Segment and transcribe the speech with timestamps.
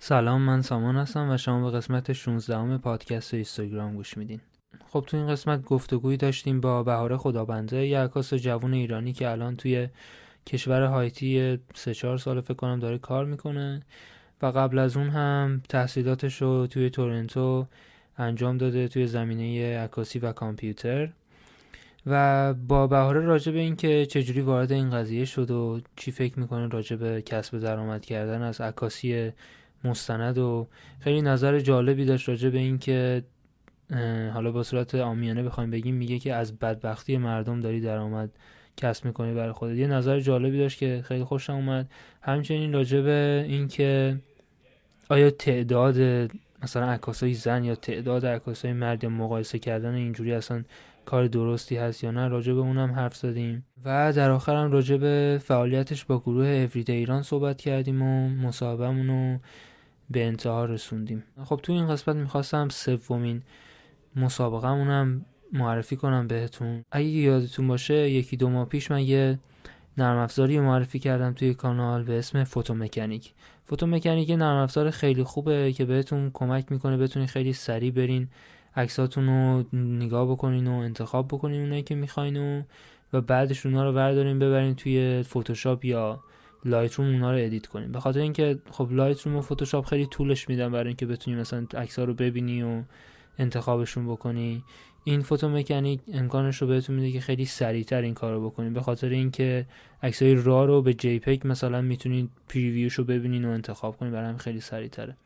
[0.00, 4.40] سلام من سامان هستم و شما به قسمت 16 پادکست اینستاگرام گوش میدین.
[4.88, 9.56] خب تو این قسمت گفتگویی داشتیم با بهار خدابنده یه عکاس جوون ایرانی که الان
[9.56, 9.88] توی
[10.46, 13.82] کشور هایتی سه چهار سال فکر کنم داره کار می‌کنه
[14.42, 17.66] و قبل از اون هم تحصیلاتش رو توی تورنتو
[18.18, 21.08] انجام داده توی زمینه عکاسی و کامپیوتر.
[22.06, 26.68] و با بهاره راجع به اینکه چجوری وارد این قضیه شد و چی فکر می‌کنه
[26.68, 29.32] راجع به کسب درآمد کردن از عکاسی
[29.84, 30.66] مستند و
[31.00, 33.22] خیلی نظر جالبی داشت راجع به اینکه
[34.34, 38.30] حالا با صورت آمیانه بخوایم بگیم میگه که از بدبختی مردم داری درآمد
[38.76, 39.76] کسب می‌کنی برای خودت.
[39.76, 41.90] یه نظر جالبی داشت که خیلی خوشم اومد.
[42.22, 44.18] همچنین راجع به اینکه
[45.08, 45.96] آیا تعداد
[46.62, 50.64] مثلا عکاسای زن یا تعداد عکاسای مرد مقایسه کردن اینجوری اصلا
[51.04, 53.66] کار درستی هست یا نه راجع به اونم حرف زدیم.
[53.84, 59.06] و در آخر هم راجع به فعالیتش با گروه افریده ایران صحبت کردیم و مصاحبهمون
[59.06, 59.38] رو
[60.10, 61.24] به انتها رسوندیم.
[61.44, 63.42] خب تو این قسمت می‌خواستم سومین
[64.16, 66.84] مسابقهمونم معرفی کنم بهتون.
[66.92, 69.38] اگه یادتون باشه یکی دو ماه پیش من یه
[69.98, 73.32] نرم افزاری معرفی کردم توی کانال به اسم فوتو مکانیک
[73.64, 78.28] فوتو مکانیک نرم افزار خیلی خوبه که بهتون کمک می‌کنه بتونین خیلی سریع برین
[78.76, 82.62] عکساتون رو نگاه بکنین و انتخاب بکنین اونایی که می‌خواین و
[83.12, 86.20] و بعدش اونا رو بردارین ببرین توی فتوشاپ یا
[86.64, 87.92] Lightroom اونا رو edit کنیم.
[87.92, 91.98] به خاطر اینکه خب Lightroom و فتوشاپ خیلی طولش میدن برای اینکه بتونی مثلا عکس
[91.98, 92.82] رو ببینی و
[93.38, 94.64] انتخابشون بکنی.
[95.04, 98.80] این Photo Mechanic امکانش رو بهتون میده که خیلی سریعتر این کار رو بکنید به
[98.80, 99.66] خاطر اینکه
[100.02, 104.26] عکسای raw رو به JPEG مثلا می‌تونید preview ش رو ببینین و انتخاب کنید برای
[104.26, 105.16] همین خیلی سریعتره.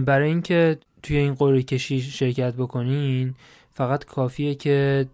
[0.00, 3.34] برای اینکه توی این قرعه کشی شرکت بکنین
[3.72, 5.06] فقط کافیه که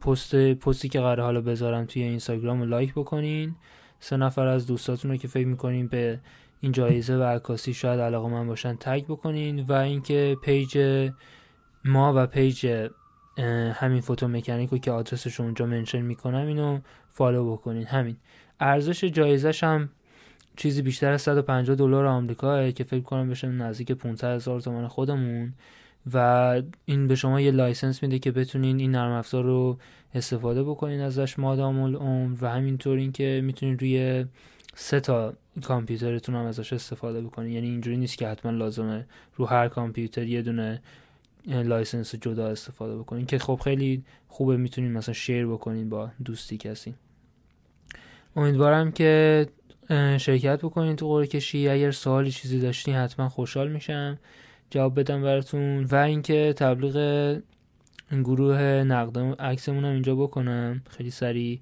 [0.00, 3.54] پست پستی که قرار حالا بذارم توی اینستاگرام رو like بکنین.
[4.00, 6.20] سه نفر از دوستاتون رو که فکر می‌کنین به
[6.60, 10.78] این جایزه و عکاسی شاید علاقه‌مند باشن tag بکنین و اینکه page
[11.84, 12.88] ما و page
[13.74, 16.78] همین Photo Mechanic رو که آدرسش اونجا mention می‌کنم اینو
[17.12, 17.86] follow بکنین.
[17.86, 18.16] همین.
[18.60, 19.88] ارزش جایزش هم
[20.56, 25.54] چیزی بیشتر از 150 دلار آمریکا که فکر کنم بشه نزدیک 500 هزار تومان خودمون.
[26.12, 26.16] و
[26.84, 29.78] این به شما یه license میده که بتونین این نرم افزار رو
[30.14, 34.24] استفاده بکنین ازش مادام العمر و همینطور اینکه می‌تونین روی
[34.74, 37.52] سه تا کامپیوترتون هم ازش استفاده بکنین.
[37.52, 39.06] یعنی اینجوری نیست که حتما لازمه
[39.36, 40.82] رو هر کامپیوتر یه دونه
[41.46, 46.94] license جدا استفاده بکنین که خب خیلی خوبه می‌تونین مثلا share بکنین با دوستی کسی.
[48.36, 49.46] امیدوارم که
[50.18, 51.68] شرکت بکنین تو قرعه کشی.
[51.68, 54.18] اگر سوالی چیزی داشتین حتما خوشحال میشم.
[54.70, 57.38] جواب بدم براتون و اینکه تبلیغ
[58.10, 60.82] گروه نقد عکسمون هم اینجا بکنم.
[60.90, 61.58] خیلی سریع.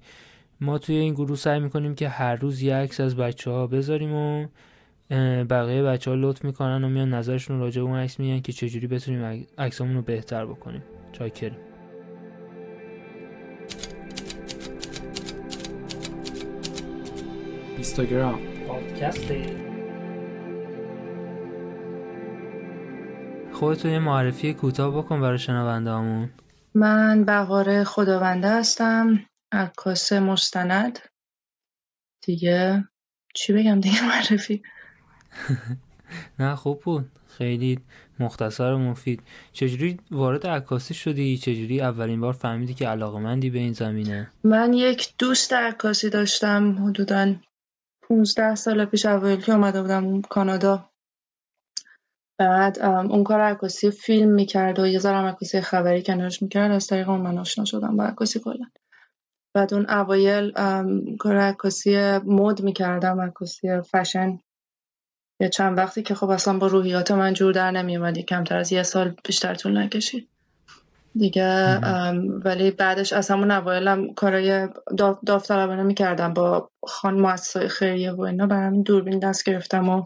[0.61, 4.13] ما توی این گروه سعی می‌کنیم که هر روز یه عکس از بچه ها بذاریم
[4.13, 4.47] و
[5.49, 8.87] بقیه بچه ها لطف می‌کنن و میان نظرشون راجع به اون عکس میگن که چجوری
[8.87, 10.83] بتونیم عکسمون رو بهتر بکنیم.
[11.11, 11.57] چاکریم
[17.75, 19.31] اینستاگرام پادکست
[23.65, 26.29] خودتو یه معرفی کوتاه بکن برای شنونده
[26.75, 29.25] من بهار خداونده هستم.
[29.51, 30.99] عکاس مستند.
[32.25, 32.87] دیگه
[33.35, 34.63] چی بگم دیگه معرفی؟
[36.39, 37.11] نه خوب بود.
[37.27, 37.79] خیلی
[38.19, 39.23] مختصر و مفید.
[39.53, 44.73] چجوری وارد عکاسی شدی؟ چجوری اولین بار فهمیدی که علاقه مندی به این زمینه؟ من
[44.73, 46.85] یک دوست عکاسی داشتم.
[46.87, 47.35] حدودا
[48.01, 50.89] 15 سال پیش اوایل که اومده بودم کانادا.
[52.39, 57.09] بعد اون کار عکاسی فیلم می‌کرد و یه ذره عکاسی خبری کنارش می‌کرد از طریق
[57.09, 58.65] اون من آشنا شدم با عکاسی کلا.
[59.55, 60.51] بعد اون اوایل
[61.19, 64.39] کار عکاسی مد می‌کردم عکاسی فشن.
[65.41, 68.83] یه چند وقتی که خب اصلا با روحیات من جور در نمیومد کمتر از یه
[68.83, 70.29] سال بیشتر طول نکشید.
[71.15, 71.77] دیگه
[72.45, 74.67] ولی بعدش از همون اوایلم کارای
[75.25, 80.05] داوطلبانه می‌کردم با خان مؤسسای خیریه و اینا برام دوربین دست گرفتم و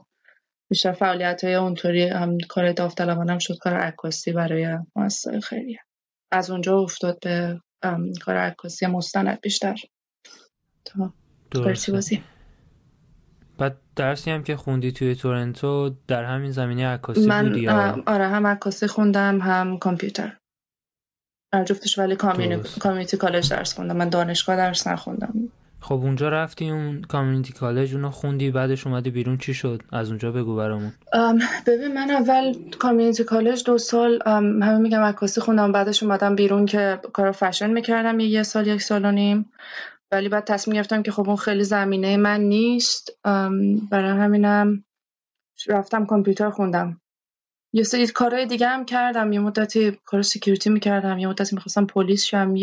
[0.70, 5.80] بیشتر فعالیت های اونطوری هم کار داوطلبانم شد کار عکاسی برای مؤسسای خیریه
[6.32, 7.62] از اونجا افتاد به
[8.22, 9.76] کار عکاسی مستند بیشتر.
[10.86, 11.14] تا
[11.92, 12.24] بازی.
[13.58, 18.48] بعد درسی هم که خوندی توی تورنتو در همین زمینه عکاسی من بودی آره هم
[18.48, 20.38] عکاسی خوندم هم کامپیوتر.
[21.66, 23.98] جفتش ولی کامیونیتی کالج درس خوندم.
[23.98, 25.50] من دانشگاه درس نخوندم.
[25.82, 29.38] خب اونجا رفتی اون community college اونو خوندی بعدش اومدی بیرون.
[29.38, 30.92] چی شد؟ از اونجا بگو برامون.
[31.68, 37.00] ببین من اول community college دو سال همه میگم عکاسی خوندم بعدش اومدم بیرون که
[37.14, 39.52] کار فشن می‌کردم یه سال یک سال و نیم.
[40.12, 43.12] ولی بعد تصمیم گرفتم که خب اون خیلی زمینه من نیست.
[43.90, 44.84] برای همینم
[45.68, 47.02] رفتم کامپیوتر خوندم.
[47.74, 52.24] یه سری کارهای دیگه هم کردم یه مدتی کار security می‌کردم یه مدتی می‌خواستم پلیس
[52.26, 52.56] شم.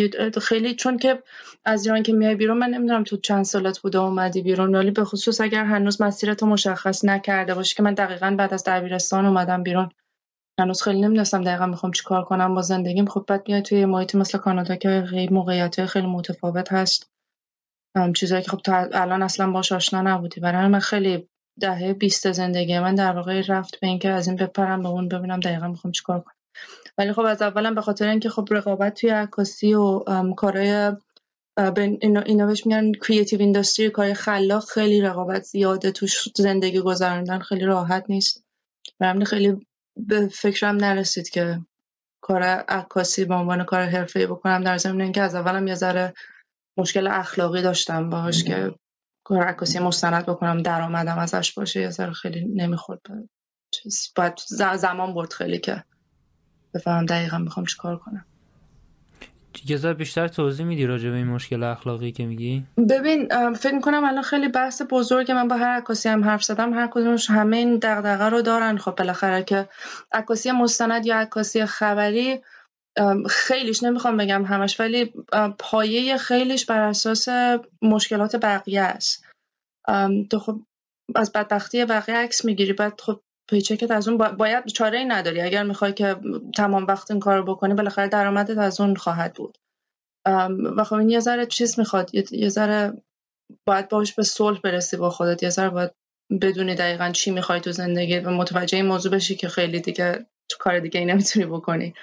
[0.42, 1.22] خیلی چون که
[1.64, 5.04] از ایران که میای بیرون من نمی‌دونم تو چند سالت بوده اومدی بیرون ولی به
[5.04, 9.90] خصوص اگر هنوز مسیرتو مشخص نکرده باشی که من دقیقا بعد از دبیرستان اومدم بیرون.
[10.60, 13.06] هنوز خیلی نمی‌دونستم دقیقا می‌خوام کار کنم با زندگیم.
[13.06, 17.10] خب بعد میای توی محیطی مثل کانادا که موقعیت خیلی متفاوت هست.
[18.16, 20.40] چیزایی که خب تا الان اصلا باش آشنا نبودی.
[20.40, 21.28] برای من خیلی
[21.60, 25.40] دهه بیست زندگی من در واقع رفت به اینکه از این بپرم به اون ببینم
[25.40, 26.34] دقیقا می‌خوام چیکار کنم.
[26.98, 30.04] ولی خب از اولم به خاطر اینکه خب رقابت توی عکاسی و
[30.36, 30.92] کارهای
[32.00, 38.04] اینا بهش میگن کریتیو اینداستری کار خلاق خیلی رقابت زیاده توش زندگی گذراندن خیلی راحت
[38.08, 38.44] نیست.
[38.98, 39.66] برام خیلی
[39.96, 41.60] به فکرم نرسید که
[42.20, 46.14] کار عکاسی به عنوان کار حرفه‌ای بکنم در ضمن اینکه از اولم یه ذره
[46.78, 48.74] مشکل اخلاقی داشتم باهاش که
[49.26, 53.00] کار عکاسی مستند بکنم درآمدم ازش باشه یه ذره خیلی نمی‌خورد.
[53.70, 54.38] چیز باید
[54.76, 55.84] زمان برد خیلی که
[56.74, 58.24] بفهمم دقیقا می‌خوام چیکار کنم.
[59.66, 64.04] یه ذره بیشتر توضیح میدی راجع به این مشکل اخلاقی که میگی؟ ببین فکر می‌کنم
[64.04, 65.34] الان خیلی بحث بزرگه.
[65.34, 68.78] من با هر عکاسی هم حرف زدم هر کدومش همه این دغدغه رو دارن.
[68.78, 69.68] خب بالاخره که
[70.12, 72.40] عکاسی مستند یا عکاسی خبری
[73.30, 75.12] خیلیش نمی‌خوام بگم همش ولی
[75.58, 77.28] پایه خیلیش بر اساس
[77.82, 79.24] مشکلات بقیه است.
[80.30, 80.60] تو خب
[81.14, 83.20] از بدبختی بقیه عکس می‌گیری بعد خب
[83.50, 85.40] پیچکت از اون باید چاره ای نداری.
[85.40, 86.16] اگر می‌خوای که
[86.56, 89.58] تمام وقت این کار بکنی بالاخره درآمدت از اون خواهد بود.
[90.76, 93.02] و خب این یه ذره چیز می‌خواد یه ذره
[93.68, 95.42] باید باش به صلح برسی با خودت.
[95.42, 95.90] یه ذره باید
[96.42, 100.26] بدونی دقیقا چی می‌خوای تو زندگی و متوجه این موضوع بشی که خیلی دیگه
[100.58, 101.94] کار دیگه ای نمی‌تونی بکنی.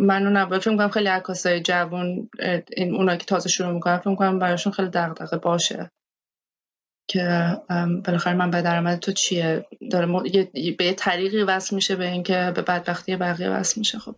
[0.00, 2.28] من اون فکر می‌کنم خیلی عکاسای جوون
[2.76, 5.90] این اونا که تازه شروع می‌کنن فکر می‌کنم براشون خیلی دغدغه باشه.
[7.08, 7.56] که
[8.06, 10.06] بالاخره من به درآمد تو چیه؟ داره
[10.78, 13.98] به یه طریقی وصل میشه به اینکه به بدبختی بقیه وصل میشه.
[13.98, 14.14] خب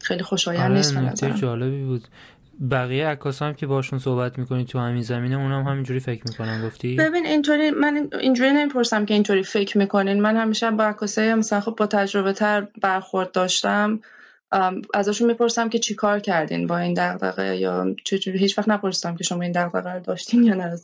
[0.00, 2.08] خیلی خوشایند آره نیست نکته جالبی بود.
[2.70, 6.66] بقیه عکاس هم که باشون صحبت می‌کنی تو همین زمینه اونم هم همینجوری فکر می‌کنن
[6.66, 10.20] گفتی؟ ببین اینطوری من اینجوری نمی‌پرسم که اینطوری فکر می‌کنین.
[10.20, 14.00] من همیشه با عکاسای مثلا خب با تجربه تر برخورد داشتم.
[14.94, 19.24] ازشون می‌پرسم که چی کار کردین با این دغدغه یا چجوری؟ هیچ وقت نپرسیدم که
[19.24, 20.78] شما این دغدغه رو داشتین یا نه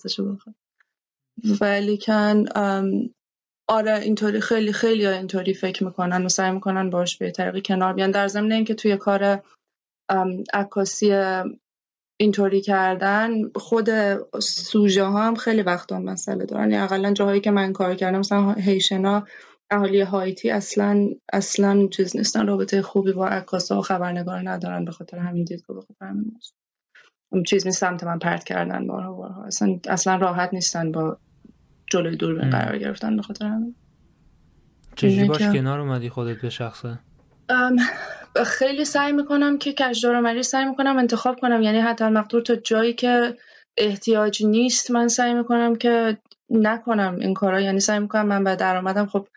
[1.61, 2.45] ولی کن
[3.69, 8.11] آره اینطوری خیلی خیلی اینطوری فکر می‌کنن و سعی می‌کنن باش به طریقی کنار بیان.
[8.11, 9.43] در ضمن اینکه توی کار
[10.53, 11.23] عکاسی
[12.21, 13.89] اینطوری کردن خود
[14.41, 16.71] سوژه ها هم خیلی وقتا مسئله دارن.
[16.71, 19.27] یا اقلا جاهایی که من کار کردم مثلا هیشنا
[19.75, 22.47] اهالی هایتی اصلا اصلا چیز نیستن.
[22.47, 26.39] رابطه خوبی با عکاسا و خبرنگار ندارن به خاطر همین دیدگاه به خاطر همین
[27.47, 29.45] چیز نیست سمت من پرت کردن بارها بارها.
[29.45, 31.19] اصلا اصلا راحت نیستن با
[31.91, 33.75] جلوی دوربین قرار گرفتن به خاطر همین.
[34.97, 36.99] چجوری باش کنار اومدی خودت به شخصه؟
[38.47, 41.63] خیلی سعی می‌کنم که کجدار سعی می‌کنم انتخاب کنم.
[41.63, 43.37] یعنی حتی مقدور تا جایی که
[43.77, 46.19] احتیاج نیست من سعی می‌کنم که
[46.51, 47.61] نکنم این کارا.
[47.61, 49.07] یعنی سعی می‌کنم من به درآمدم.
[49.07, 49.29] خب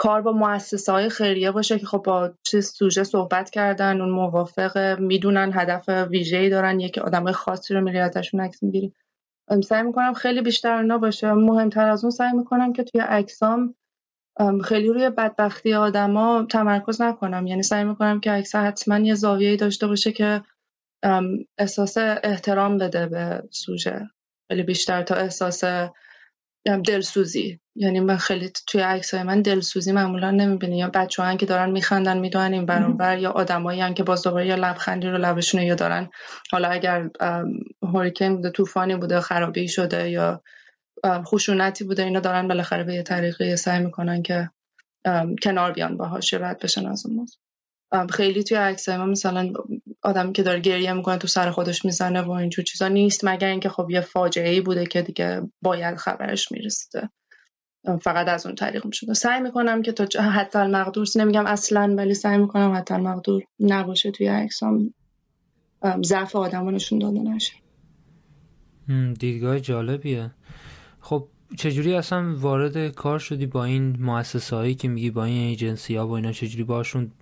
[0.00, 4.98] کار با مؤسسه های خیریه باشه که خب با چه سوژه صحبت کردن اون موافق
[5.00, 8.92] می‌دونن هدف ویژه‌ای دارن یکی آدم خاصی رو میری ازشون عکس می‌گیری
[9.64, 11.32] سعی می‌کنم خیلی بیشتر اونا باشه.
[11.32, 13.74] مهمتر از اون سعی می‌کنم که توی عکسام
[14.64, 17.46] خیلی روی بدبختی آدما تمرکز نکنم.
[17.46, 20.42] یعنی سعی می‌کنم که عکس حتما یه زاویه‌ای داشته باشه که
[21.58, 24.10] احساس احترام بده به سوژه.
[24.48, 25.64] خیلی بیشتر تا احساس
[26.64, 27.60] دلسوزی.
[27.76, 30.78] یعنی من خیلی توی عکس های من دلسوزی معمولا نمی‌بینی.
[30.78, 35.08] یا بچه که دارن میخندن می‌دونن این برانور یا آدمایی که باز دوباره یا لبخندی
[35.08, 36.10] رو لبشون یا دارن.
[36.52, 37.10] حالا اگر
[37.82, 40.42] هوریکین بوده طوفانی بوده خرابی شده یا
[41.06, 44.50] خشونتی بوده اینا دارن بالاخره به یه طریقی سعی می‌کنن که
[45.42, 47.40] کنار بیان باهاش رد بشن از اون موضوع
[48.10, 49.52] خیلی توی عکسای ما مثلا
[50.02, 53.68] آدمی که داره گریه می‌کنه تو سر خودش می‌زنه و اینجور چیزا نیست مگر اینکه
[53.68, 57.10] خب یه فاجعه ای بوده که دیگه باید خبرش می‌رسیده.
[58.00, 59.14] فقط از اون طریق می‌شده.
[59.14, 64.26] سعی می‌کنم که تو حتی المقدور نمیگم اصلا ولی سعی می‌کنم حتی المقدور نباشه توی
[64.26, 64.94] عکسام.
[66.04, 67.52] ضعف آدم نشون داده نشه.
[69.18, 70.30] دیدگاه جالبیه.
[71.00, 75.96] خب چجوری اصلا وارد کار شدی با این مؤسسه هایی که میگی با این ایجنسی
[75.96, 77.12] ها و اینا چجوری باشون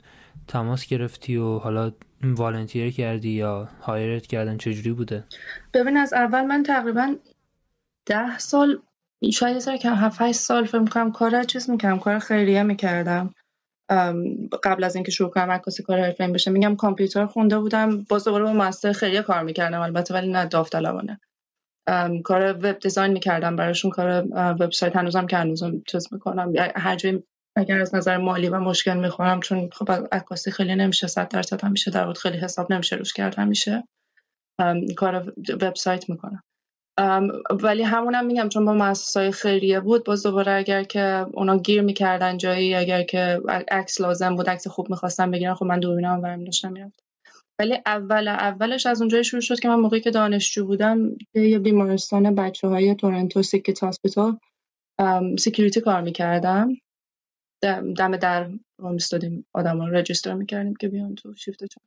[0.48, 1.92] تماس گرفتی و حالا
[2.22, 5.24] والنتیر کردی یا هایرت کردن چجوری بوده؟
[5.74, 7.16] ببین از اول من تقریبا
[8.06, 8.78] ده سال
[9.32, 13.34] شاید سال که هفت سال فکر می‌کنم کار چیز می‌کنم کار خیریه می‌کردم.
[14.62, 18.44] قبل از اینکه شروع کنم عکاسی کار حرفه‌ای بشه میگم کامپیوتر خونده بودم باز دوباره
[18.44, 21.20] با مؤسسه خیریه کار می‌کردم البته ولی نه داوطلبانه.
[22.24, 27.22] کار وب دیزاین می‌کردم براشون کار وبسایت هنوزم که هنوزم چیز می‌کنم هر جایی
[27.56, 31.90] اگر از نظر مالی و مشکل می‌خورم چون خب عکاسی خیلی نمیشه صد درصد همیشه
[31.90, 33.84] در خیلی حساب نمیشه روش کرد همیشه
[34.96, 36.42] کار وبسایت می‌کنم.
[37.62, 42.38] ولی همونم میگم چون با مؤسسای خیریه بود باز دوباره اگر که اونا گیر می‌کردن
[42.38, 46.72] جایی اگر که عکس لازم بود عکس خوب می‌خواستم بگیرن خب من دوربینم برم داشتم
[46.72, 47.02] می‌رفتم.
[47.60, 50.98] ولی اول اولش از اونجایی شروع شد که من موقعی که دانشجو بودم
[51.34, 54.38] یه بیمارستان بچه های تورنتو سیکیت هاسپیتال
[55.38, 56.68] سیکیوریتی کار می‌کردم.
[57.62, 61.84] دم در میستادیم آدم رو رجیستر می‌کردیم که بیان تو شیفت چون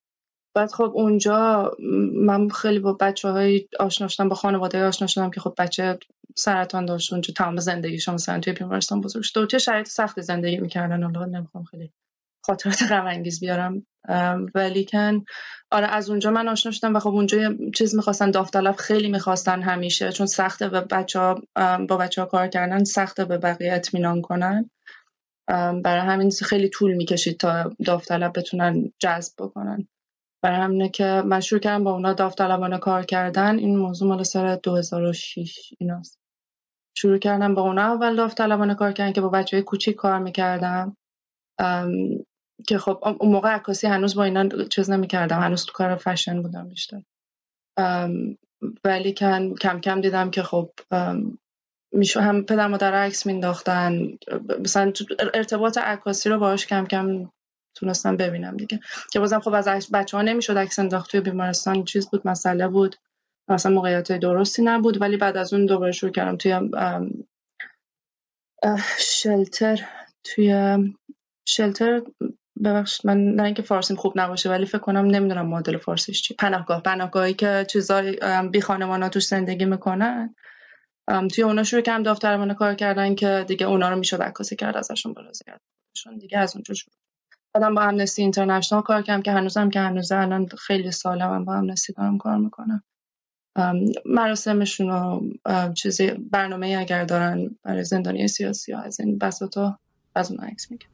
[0.56, 1.72] بعد خب اونجا
[2.14, 5.98] من خیلی با بچه های آشنا شدم با خانواده آشنا شدم که خب بچه
[6.36, 9.48] سرطان داشت اونجا تمام زندگیشون مثلا توی بیمارستان بزرگ شد.
[9.48, 11.92] چه شرایط سختی زندگی می‌کردن حالا نمی‌خوام خیلی
[12.46, 13.86] خاطرات غم انگیز بیارم.
[14.56, 15.24] ولی کن
[15.72, 20.12] آره از اونجا من آشنا شدم و خب اونجا چیز می‌خواستن داوطلب خیلی می‌خواستن همیشه
[20.12, 21.42] چون سخته به بچه ها
[21.90, 24.70] با بچه ها کار کردن سخته به بقیه اطمینان کنن.
[25.84, 29.88] برای همین خیلی طول می‌کشید تا داوطلب بتونن جذب بکنن.
[30.44, 33.60] برای همینه که من شروع کردم با اونا داوطلبانه کار کردن.
[33.60, 36.20] این موضوع مال سال 2006 ایناست.
[36.98, 37.82] شروع کردم با اونا.
[37.82, 40.98] اول داوطلبانه کار کردن که با بچه های کوچیک کار می‌کردم.
[42.68, 45.40] که خب اون موقع عکاسی هنوز با اینا چیز نمی‌کردم.
[45.40, 47.02] هنوز تو کار فشن بودم بیشتر.
[48.84, 50.72] ولی کم کم دیدم که خب
[51.92, 54.18] میشه هم پدر مادر عکس مینداختن.
[54.60, 54.94] مثلا
[55.34, 57.32] ارتباط عکاسی رو باهاش کم کم
[57.76, 58.80] تونستم ببینم دیگه.
[59.12, 61.84] که بازم خب از بچه ها نمی‌شد عکس انداخت توی بیمارستان.
[61.84, 62.96] چیز بود مسئله بود.
[63.48, 65.02] مثلا موقعیت درستی نبود.
[65.02, 66.70] ولی بعد از اون دوباره شروع کردم توی
[69.00, 69.80] شلتر.
[70.24, 70.78] توی
[71.46, 72.02] شلتر
[72.64, 76.84] ببخشید من نه اینکه فارسیم خوب نباشه ولی فکر کنم نمی‌دونم مدل فارسیش چی پناهگاه.
[76.84, 78.20] پناهگاهی که چیزای
[78.52, 80.36] بی خانمان توش زندگی می‌کنن.
[81.10, 85.14] توی اونا شروع کردم داوطلبانه کار کردن که دیگه اونا رو می‌شد عکاسی کرد ازشون
[85.14, 86.94] بازی کردشون دیگه از اونجا شروع
[87.54, 91.56] بعدم با امنستی اینترنشنال کار کردم که هنوزم که هنوز الان خیلی ساله من با
[91.56, 92.84] امنستی دارم کار می‌کنم.
[94.06, 95.22] مراسمشون و
[95.74, 99.80] چیزی برنامه اگر دارن برای زندانی سیاسی ها از این بساطا
[100.16, 100.90] از اون عکس میگم.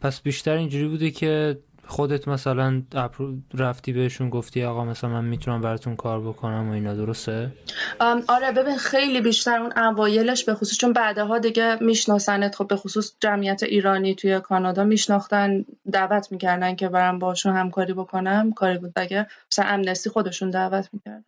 [0.00, 1.58] پس بیشتر اینجوری بوده که
[1.90, 2.82] خودت مثلا
[3.54, 7.52] رفتی بهشون گفتی آقا مثلا من می‌تونم براتون کار بکنم و اینا درسته؟
[8.28, 13.12] آره ببین خیلی بیشتر اون اوایلش به خصوص چون بعدها دیگه میشناسنت خب به خصوص
[13.20, 19.26] جمعیت ایرانی توی کانادا میشناختن دعوت می‌کردن که برم باشون همکاری بکنم کاری بود بگه
[19.52, 21.24] مثلا امنستی خودشون دعوت می‌کردن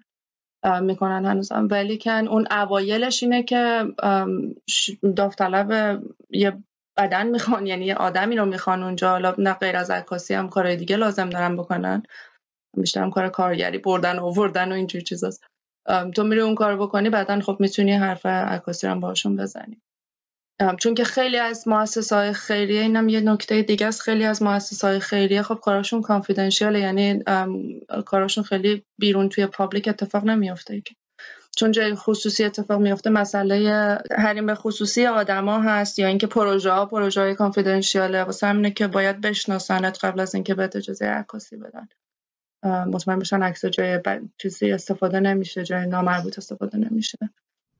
[0.81, 1.69] می‌کنن هنوزم.
[1.71, 3.85] ولی کن اون اوایلش اینه که
[5.17, 6.01] داوطلب
[6.31, 6.53] یه
[6.97, 10.77] بدن می‌خوان یعنی یه آدمی رو می‌خوان اونجا حالا نه غیر از عکاسی هم کارهای
[10.77, 12.03] دیگه لازم دارن بکنن.
[12.77, 15.45] بیشتر هم کار کارگری بردن و آوردن و اینجور چیزاست.
[16.15, 19.81] تو میری اون کار بکنی بعدا خب می‌تونی حرف عکاسی رو باشون بزنی.
[20.81, 24.01] چون که خیلی از مؤسسه های خیریه اینم یه نکته دیگه است.
[24.01, 27.23] خیلی از مؤسسه های خیریه خب کاراشون کانفیدنشیاله یعنی
[28.07, 30.81] کاراشون خیلی بیرون توی پابلیک اتفاق نمیافته
[31.57, 37.21] چون جای خصوصی اتفاق میفته مسئله حریم خصوصی آدما هست یا اینکه پروژه ها پروژه
[37.21, 41.89] های کانفیدنشیاله واسه همینه که باید بشناسنت قبل از اینکه بهت اجازه عکاسی بدن.
[42.65, 44.01] مطمئن بشن عکس جای
[44.39, 47.19] چیزی استفاده نمیشه جای نامربوط استفاده نمیشه.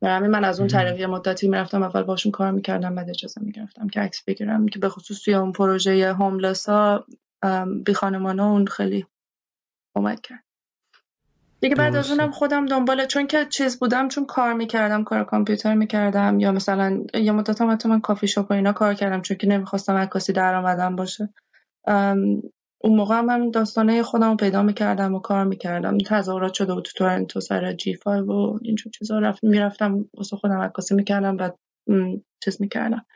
[0.01, 3.41] برای همین من از اون طریق یه مدتی می‌رفتم اول باشون کار می‌کردم بعد اجازه
[3.41, 7.07] می‌گرفتم که عکس بگیرم که به خصوص توی اون پروژه هوملس ها
[7.85, 9.07] بی اون خیلی
[9.95, 10.45] کمک کرد.
[11.63, 15.75] دیگه بعد از اونم خودم دنبال چون که چیز بودم چون کار می‌کردم کار کامپیوتر
[15.75, 19.37] می‌کردم یا مثلا یه مدت هم حتی من کافی شاپ و اینا کار کردم چون
[19.37, 21.29] که نمی‌خواستم عکاسی درآمدم باشه.
[22.85, 25.99] اون موقع هم من داستانه خودم رو پیدا می‌کردم و کار می‌کردم.
[25.99, 30.59] تظاهرات شده بود تو تورنتو سر جی 5 و اینجور چیزا رفت می‌رفتم واسه خودم
[30.59, 31.59] عکاسی می‌کردم بعد
[32.45, 33.07] چیز می‌کردم.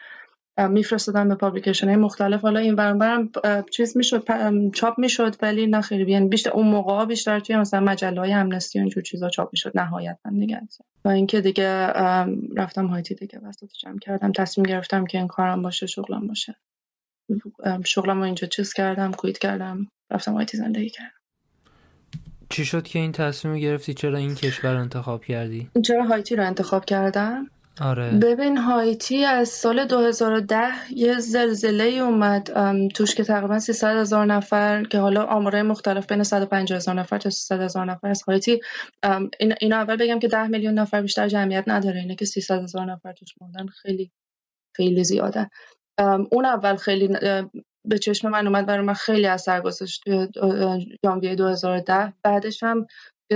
[0.59, 2.41] میفرستادن به پابلیکیشن های مختلف.
[2.41, 3.31] حالا این برام
[3.71, 4.25] چیز می‌شد
[4.75, 6.13] چاپ می‌شد ولی نه خیلی.
[6.13, 9.73] یعنی بیشتر اون موقع بیشتر توی مثلا مجله های امنستی و اینجور چیزا چاپ می‌شد
[9.75, 10.61] نهایتا دیگه.
[11.05, 11.69] و اینکه دیگه
[12.57, 16.57] رفتم هایتی دیگه وسط جمع کردم تصمیم گرفتم که این کارم باشه شغلم باشه.
[17.85, 21.11] شغلم رو اینجا چیز کردم کویت کردم رفتم هایتی زندگی کردم.
[22.49, 26.47] چی شد که این تصمیم گرفتی؟ چرا این کشور رو انتخاب کردی؟ چرا هایتی رو
[26.47, 28.11] انتخاب کردم؟ آره.
[28.11, 32.53] ببین هایتی از سال 2010 یه زلزله اومد
[32.89, 37.31] توش که تقریبا 300 هزار نفر که حالا آمارای مختلف بین 150 هزار نفر تا
[37.31, 38.61] 300 هزار نفر از هایتی
[39.41, 42.85] این اینا اول بگم که 10 میلیون نفر بیشتر جمعیت نداره اینه که 300 هزار
[42.85, 44.13] نفر توش موندن خیلی
[44.77, 45.51] خیلی زیاده.
[46.31, 47.09] اون اول خیلی
[47.85, 50.05] به چشم من اومد برای من خیلی اثر گذاشت
[51.05, 52.87] ژانویه 2010 بعدش هم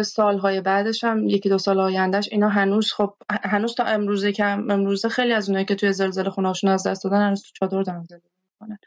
[0.02, 5.08] سالهای بعدش هم یکی دو سال آیندهش اینا هنوز خب هنوز تا امروزه که امروزه
[5.08, 8.28] خیلی از اونایی که توی زلزله خونهاشون از دست دادن هنوز تو چادر دارن زندگی
[8.60, 8.78] می‌کنن.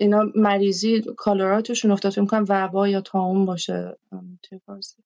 [0.00, 3.96] اینا مریضی کالورا توشون افتاد می‌کنم وبا یا تاون باشه
[4.42, 5.02] توی فارسی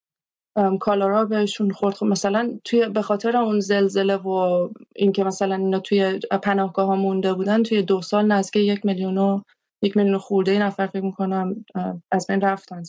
[0.80, 1.94] کالارا بهشون خورد.
[1.94, 7.34] خب مثلا توی به خاطر اون زلزله و اینکه مثلا اینا توی پناهگاه ها مونده
[7.34, 9.40] بودن توی دو سال نزدیک یک میلیون و
[9.82, 11.64] یک میلیون خورده نفر فکر می‌کنم
[12.10, 12.82] از بین رفتن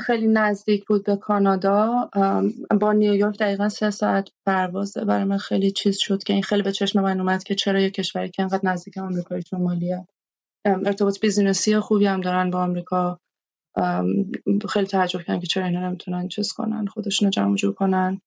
[0.00, 2.10] خیلی نزدیک بود به کانادا
[2.80, 5.04] با نیویورک دقیقا سه ساعت پروازه.
[5.04, 7.90] برای من خیلی چیز شد که این خیلی به چشم من اومد که چرا یه
[7.90, 10.06] کشوری که انقدر نزدیک آمریکای شمالیه
[10.66, 13.18] ارتباط business ی خوبی هم دارن با آمریکا.
[14.68, 18.20] خیلی تعجب کردن که چرا اینا نمی‌تونن چیز کنن خودشون جمع جور کنن.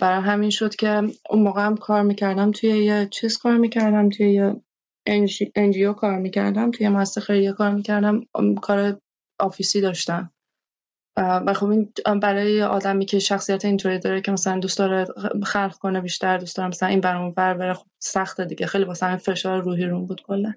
[0.00, 0.88] برای همین شد که
[1.30, 4.62] اون موقع هم کار می‌کردم توی یه چیز کار می‌کردم توی یه
[5.56, 8.20] NGO کار می‌کردم توی مؤسسه خیریه کار می‌کردم.
[8.62, 9.00] کار
[9.40, 10.31] office ی داشتم.
[11.16, 11.92] و خب این
[12.22, 15.06] برای آدمی که شخصیت اینطوری داره که مثلا دوست داره
[15.44, 18.66] خلق کنه بیشتر دوست داره مثلا این برامون بر بره خب سخته دیگه.
[18.66, 20.54] خیلی واسه فشار روحی روم بود کلا.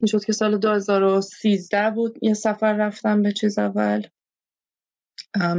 [0.00, 2.18] این شد که سال 2013 بود.
[2.22, 4.06] یه سفر رفتم به چیز اول.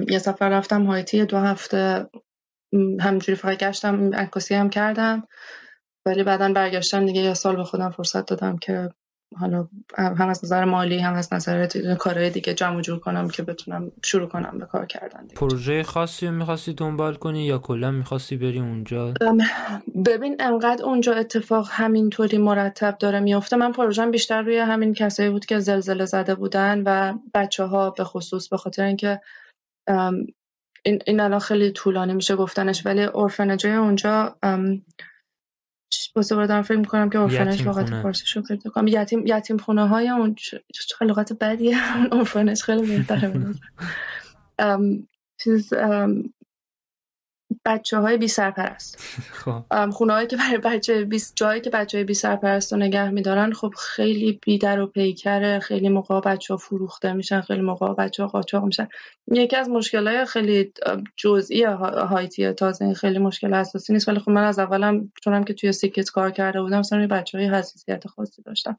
[0.10, 1.26] یه سفر رفتم هایتی.
[1.26, 2.10] دو هفته
[3.00, 5.28] همجوری فقط گشتم عکاسی هم کردم.
[6.06, 8.90] ولی بعدا برگشتم دیگه یه سال به خودم فرصت دادم که
[9.40, 9.68] حالا
[9.98, 11.68] هم از نظر مالی هم از نظر
[12.00, 15.36] کارهای دیگه جمع جور کنم که بتونم شروع کنم به کار کردن دیگه.
[15.36, 19.14] پروژه خاصی رو می‌خواستی دنبال کنی یا کلا می‌خواستی بری اونجا
[20.06, 25.46] ببین انقدر اونجا اتفاق همینطوری مرتب داره میافته من پروژم بیشتر روی همین کسایی بود
[25.46, 29.22] که زلزله زده بودن و بچه ها به خصوص به خاطر اینکه
[30.86, 34.38] این, این الان خیلی طولانی میشه گفتنش ولی ارفنجای اونجا
[36.16, 36.62] واسه دارم.
[36.62, 40.62] فکر می‌کنم که اورفنج لغت فارسی شو پیدا کنم یتیم یتیم خونه های اون چه
[41.02, 41.78] لغت بدیه.
[42.14, 43.34] اورفنج خیلی بهتره
[45.38, 45.74] چیز
[47.66, 48.98] بچه های بی سرپرست.
[49.44, 49.90] خب.
[49.90, 53.54] خونه هایی که برای بچه بی جایی که بچه های بی سرپرست رو نگه میدارن
[53.54, 58.30] خب خیلی بیدر و پیکره خیلی موقع بچه ها فروخته میشن خیلی موقع بچه ها
[58.30, 58.88] قاچاق میشن.
[59.32, 60.74] یکی از مشکل های خیلی
[61.16, 64.08] جزئی هایتی تازه خیلی مشکل اساسی نیست.
[64.08, 67.48] ولی خب من از اولم چونم که توی سیکت کار کرده بودم مثلا بچه های
[67.48, 68.78] حساسیت خاصی داشتم.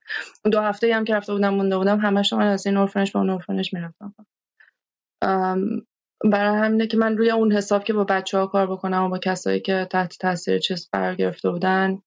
[0.52, 3.30] دو هفته هم که رفته بودم مونده بودم همش من از این اورفنج به اون
[3.30, 4.14] اورفنج می‌رفتم.
[6.24, 9.18] برای همینه که من روی اون حساب که با بچه ها کار بکنم و با
[9.18, 12.02] کسایی که تحت تاثیر چیز قرار گرفته بودن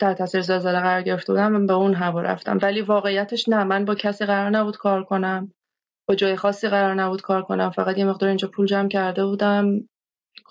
[0.00, 2.58] تحت تاثیر زلزله قرار گرفته بودم من به اون هوا رفتم.
[2.62, 5.52] ولی واقعیتش نه من با کسی قرار نبود کار کنم.
[6.08, 7.70] با جای خاصی قرار نبود کار کنم.
[7.70, 9.88] فقط یه مقدار اینجا پول جمع کرده بودم.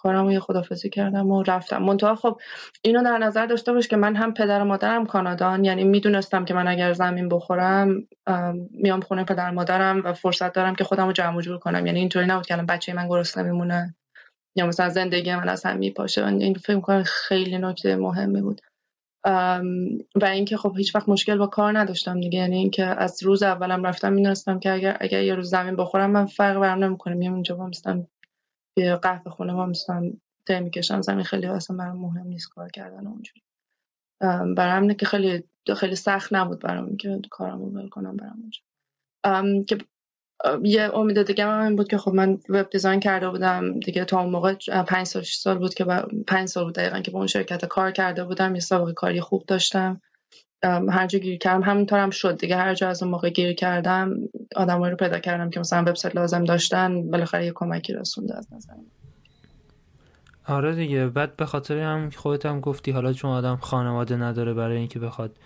[0.05, 1.83] کارم یه خدافزی کردم و رفتم.
[1.83, 2.39] منتها خب
[2.81, 6.53] اینو در نظر داشته باش که من هم پدر و مادرم کانادان یعنی می‌دونستم که
[6.53, 8.07] من اگر زمین بخورم
[8.71, 11.85] میام خونه پدر مادرم و فرصت دارم که خودم رو جمع جور کنم.
[11.85, 13.95] یعنی اینطوری نبود که بچه من گرسنه میمونه.
[14.55, 16.25] یا مثلا زندگی من از هم میپاشه.
[16.27, 18.61] این فکر کنم خیلی نکته مهمی بود.
[20.15, 22.39] و اینکه خب هیچ وقت مشکل با کار نداشتم دیگه.
[22.39, 26.25] یعنی اینکه از روز اولم رفتم می‌دونستم که اگر اگر یه روز زمین بخورم من
[26.25, 27.15] فرق برام نمی‌کنه.
[27.15, 28.03] میام اینجا مثلا
[28.77, 30.13] یه قهوه خونه ما مثلا
[30.47, 33.41] ته می‌کشم زمین خیلی اصلا برام مهم نیست کار کردن اونجوری.
[34.57, 35.43] همینه که خیلی
[35.77, 38.61] خیلی سخت نبود برام که کارم رو ول کنم برام اونجا.
[39.65, 39.77] که
[40.63, 44.21] یه امید دیگه من این بود که خب من وب دیزاین کرده بودم دیگه تا
[44.21, 44.55] اون موقع
[44.87, 45.85] پنج سال سال بود که
[46.27, 49.45] پنج سال بود دقیقا که با اون شرکت کار کرده بودم یه سابقه کاری خوب
[49.47, 50.01] داشتم.
[50.63, 52.55] هر جا گیر کردم همینطور هم شد دیگه.
[52.55, 54.15] هر جا از اون موقع گیر کردم
[54.55, 58.73] آدمایی رو پیدا کردم که مثلا وبسایت لازم داشتن بالاخره یه کمکی رسونده از نظر
[60.47, 61.07] آره دیگه.
[61.07, 65.37] بعد به خاطر هم خودت هم گفتی حالا چون آدم خانواده نداره برای اینکه بخواد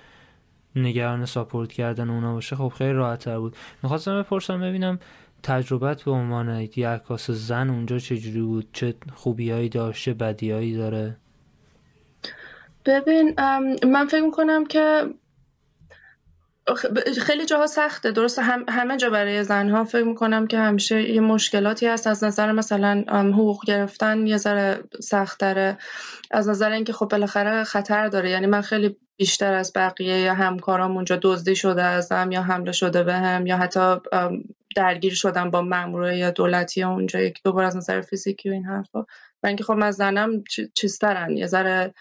[0.75, 3.55] نگران ساپورت کردن اونا باشه خب خیلی راحت تر بود.
[3.83, 4.99] می‌خواستم بپرسم ببینم
[5.43, 11.17] تجربت به عنوان یک عکاس زن اونجا چجوری بود؟ چه خوبیایی داشت؟ چه بدیایی داره؟
[12.89, 13.35] ببین
[13.85, 15.03] من فکر می‌کنم که
[17.21, 18.11] خیلی جاها سخته.
[18.11, 22.07] درست هم همه جا برای زنها فکر می‌کنم که همیشه یه مشکلاتی هست.
[22.07, 25.77] از نظر مثلا حقوق گرفتن یه ذره سختره
[26.31, 28.29] از نظر اینکه خب بالاخره خطر داره.
[28.29, 33.03] یعنی من خیلی بیشتر از بقیه یا همکارام اونجا دزدی شده ازم یا حمله شده
[33.03, 33.95] بهم یا حتی
[34.75, 39.05] درگیر شدم با مامورای یا دولتی اونجا یک دوبار از نظر فیزیکی و این حرفا.
[39.43, 40.43] و اینکه خب من زنم
[40.75, 41.37] چیزترن.
[41.37, 41.93] یه ذره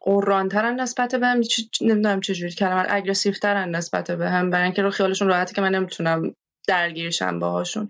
[0.00, 1.40] قرانترن نسبت به هم
[1.80, 5.74] نمی‌دونم چجوری کلمه اگریسیو ترن نسبت به هم برای اینکه رو خیالشون راحته که من
[5.74, 6.34] نمی‌تونم
[6.68, 7.88] درگیرشم باهاشون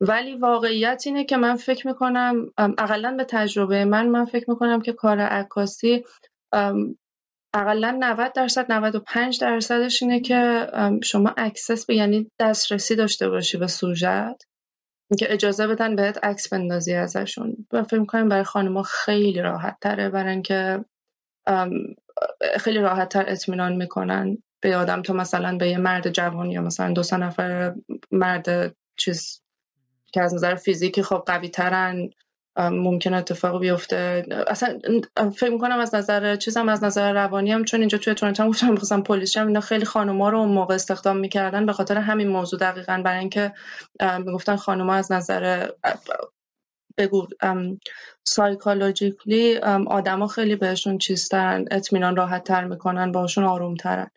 [0.00, 4.92] ولی واقعیت اینه که من فکر می‌کنم اقلا به تجربه من من فکر می‌کنم که
[4.92, 6.04] کار عکاسی
[7.54, 10.66] اقلا 90 درصد 95 درصدش اینه که
[11.02, 14.42] شما access به یعنی دسترسی داشته باشی به سوژت
[15.16, 17.66] که اجازه بدن بهت عکس بندازی ازشون.
[17.72, 20.84] و فکر می‌کنیم برای خانمها خیلی راحت تره برای اینکه
[22.60, 25.02] خیلی راحت تر اطمینان می‌کنن به آدم.
[25.02, 27.74] تو مثلا به یه مرد جوان یا مثلا دو سه نفر
[28.10, 29.42] مرد چیز
[30.12, 32.10] که از نظر فیزیکی خب قوی ترن
[32.56, 34.26] ممکن اتفاق بیفته.
[34.46, 34.78] اصلا
[35.36, 38.70] فکر می‌کنم از نظر چیزم از نظر روانی هم چون اینجا توی تورنتو هم گفتم
[38.70, 43.02] می‌خواستم پلیس اینا خیلی خانوما رو اون موقع استخدام می‌کردن به خاطر همین موضوع دقیقا.
[43.04, 43.52] برای اینکه
[44.18, 45.68] می‌گفتن خانوما از نظر
[46.98, 47.26] بگو
[48.24, 54.10] سایکولوژیکلی آدما خیلی بهشون چیزترن اطمینان راحت تر می‌کنن باشون آروم ترن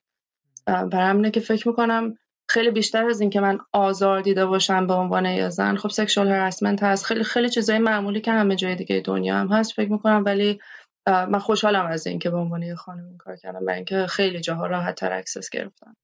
[0.65, 2.17] برای همینه که فکر می‌کنم
[2.49, 6.83] خیلی بیشتر از اینکه من آزار دیده باشم به عنوان یه زن خب sexual harassment
[6.83, 7.05] هست.
[7.05, 10.59] خیلی خیلی چیزای معمولی که همه جای دیگه دنیا هم هست فکر می‌کنم ولی
[11.07, 14.67] من خوشحالم از اینکه به عنوان یه خانم این کار کردم برای اینکه خیلی جاها
[14.67, 15.95] راحت تر access گرفتم.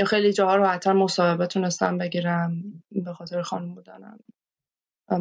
[0.00, 4.18] یا خیلی جاها راحت تر مصاحبه تونستم بگیرم به خاطر خانم بودنم.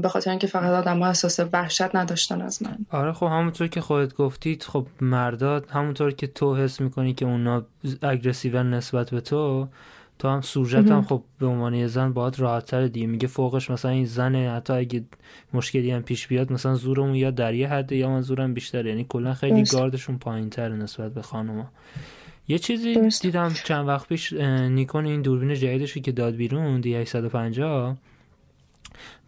[0.02, 2.78] به خاطر اینکه فقط آدم ها احساس وحشت نداشتن از من.
[2.92, 7.66] آره خب همونطور که خودت گفتید خب مردات همونطور که تو حس می‌کنی که اونا
[8.02, 9.68] اگرسیو نسبت به تو
[10.20, 13.08] تو هم سوژت هم خب به عنوان یه زن باید راحت تر دیگه.
[13.08, 15.04] میگه فوقش مثلا این زنه حتی اگه
[15.54, 19.06] مشکلی هم پیش بیاد مثلا زورمون یا در یه حد یا من زورم بیشتر یعنی
[19.10, 19.76] کلا خیلی بس.
[19.76, 21.72] گاردشون پایین تر نسبت به خانوما.
[22.48, 23.22] یه چیزی بس.
[23.22, 27.98] دیدم چند وقت پیش نیکون این دوربین جدیدشی که داد بیرون دی 850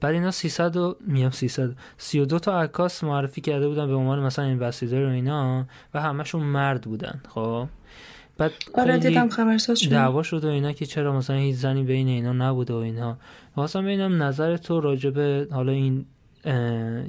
[0.02, 4.46] بعد اینا 300 و میام 300 32 تا عکاس معرفی کرده بودن به عنوان مثلا
[4.46, 7.68] اینوستیدور و اینا و همشون مرد بودن خب.
[8.38, 9.30] بعد آره دیدم
[9.92, 13.18] دعوا شد و اینا که چرا مثلا هیچ زنی بین اینا نبوده و اینا.
[13.56, 16.06] واسه ببینم نظر تو راجبه حالا این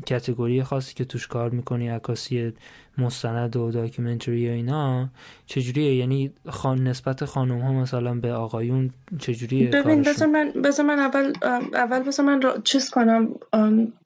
[0.07, 2.53] کتگوری خاصی که توش کار می‌کنی عکاسی
[2.99, 5.09] مستند و داکیومنتری و اینا
[5.47, 10.99] چجوریه؟ یعنی خان نسبت خانم ها مثلا به آقایون چجوریه ببین بذار من بذار من
[10.99, 11.33] اول
[11.75, 12.59] اول بذار من را...
[12.65, 13.29] چیز کنم.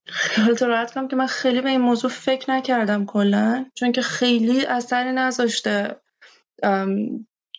[0.05, 4.67] خیالت راحت کنم که من خیلی به این موضوع فکر نکردم کلا چون که خیلی
[4.67, 5.97] اثری نذاشته.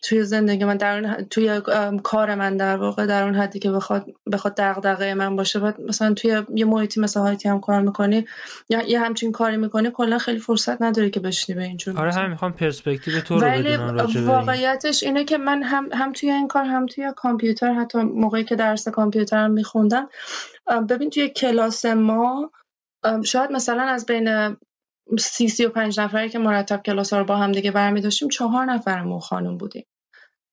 [0.04, 1.60] توی زندگی من در اون توی
[2.02, 5.60] کار من در واقع در اون حدی که بخواد بخواد دغدغه من باشه.
[5.60, 8.26] بعد مثلا توی یه محیطی مثل هایتی هم کار می‌کنی
[8.68, 12.30] یا یه همچین کاری می‌کنی کلا خیلی فرصت نداری که بشنی به اینجور آره هم
[12.30, 16.86] می‌خوام پرسپکتیو تو رو بدونم واقعیتش اینه که من هم هم توی این کار هم
[16.86, 20.08] توی کامپیوتر حتی موقعی که درس کامپیوترم میخوندم
[20.88, 22.50] ببین توی کلاس ما
[23.24, 24.56] شاید مثلا از بین
[25.18, 28.28] سی سی و پنج نفری که مرتب کلاس ها رو با هم دیگه برمی داشتیم
[28.28, 29.86] چهار نفرمون خانم بودیم.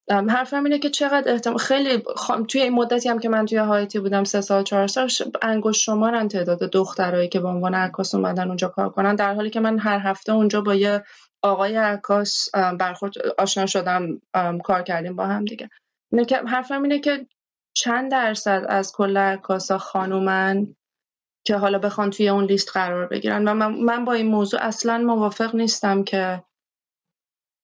[0.10, 2.04] حرفم اینه که چقدر احتمال خیلی
[2.48, 5.10] توی این مدتی هم که من توی هایتی بودم سه سال چهار سال
[5.42, 9.16] انگشت شمارن تعداد دخترایی که به عنوان عکاس اومدن اونجا کار کنن.
[9.16, 11.04] در حالی که من هر هفته اونجا با یه
[11.42, 14.22] آقای عکاس برخورد آشنا شدم
[14.64, 15.70] کار کردیم با هم دیگه.
[16.12, 17.28] اینه که حرفم اینه که
[17.74, 20.76] چند درصد از کل عکاسا خانومن؟
[21.46, 23.48] که حالا بخوان توی اون لیست قرار بگیرن.
[23.48, 26.44] و من, من با این موضوع اصلا موافق نیستم که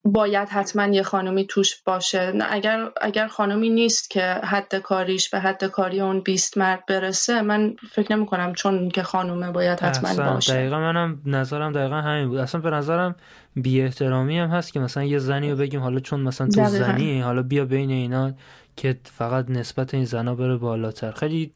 [0.05, 2.33] باید حتما یه خانمی توش باشه.
[2.49, 7.75] اگر اگر خانمی نیست که حد کاریش به حد کاری اون 20 مرد برسه من
[7.91, 10.53] فکر نمی کنم چون که خانومه باید حتما باشه.
[10.53, 12.37] دقیقا منم نظرم دقیقا همین بود.
[12.37, 13.15] اصلا به نظرم
[13.55, 17.21] بی احترامی هم هست که مثلا یه زنی رو بگیم حالا چون مثلا تو زنی
[17.21, 18.31] حالا بیا بین اینا
[18.75, 21.11] که فقط نسبت این زنا بره بالاتر.
[21.11, 21.51] خیلی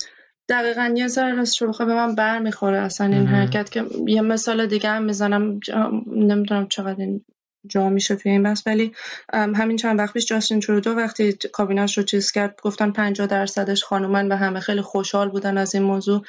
[0.50, 4.66] دقیقا یه ذره راست رو به من بر می‌خوره اصلا این حرکت که یه مثال
[4.66, 5.60] دیگه هم می‌زنم.
[6.08, 7.22] نمی‌دونم چقدر این
[7.68, 8.92] جا میشه توی این بحث ولی
[9.34, 14.28] همین چند وقت پیش جاستین ترودو وقتی کابینش رو چیز کرد گفتن 50 درصدش خانومن
[14.28, 16.24] و همه خیلی خوشحال بودن از این موضوع.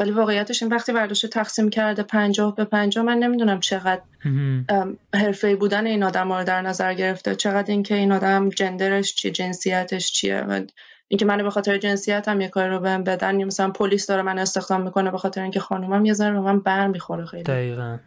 [0.00, 4.02] ولی واقعیتش این وقتی برداشت تقسیم کرده 50 به 50 من نمی‌دونم چقدر
[5.14, 7.34] حرفه بودن این آدم رو در نظر گرفته.
[7.34, 10.60] چقدر اینکه این آدم جندرش چیه جنسیتش چیه و
[11.12, 14.38] اینکه من به خاطر جنسیتم یه کاری رو بهم بدن یا مثلا پلیس داره من
[14.38, 17.42] استخدام می‌کنه به خاطر اینکه خانومم یه ذره به من بر می‌خوره خیلی.
[17.42, 17.98] دقیقاً.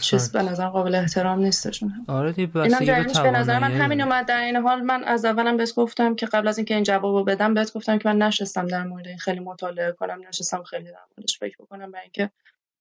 [0.00, 1.92] چیز به نظر قابل احترام نیستشون.
[2.08, 4.26] آره به نظر من همین اومد.
[4.26, 7.54] در این حال من از اولم بهت گفتم که قبل از اینکه این جوابو بدم
[7.54, 11.38] بهت گفتم که من نشستم در مورد این خیلی مطالعه کنم نشستم خیلی در موردش
[11.38, 12.30] فکر بکنم برای اینکه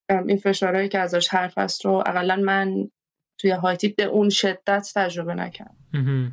[0.09, 2.89] این فشارهایی که ازش حرف است رو اقلا من
[3.37, 6.31] توی هایتی به اون شدت تجربه نکردم.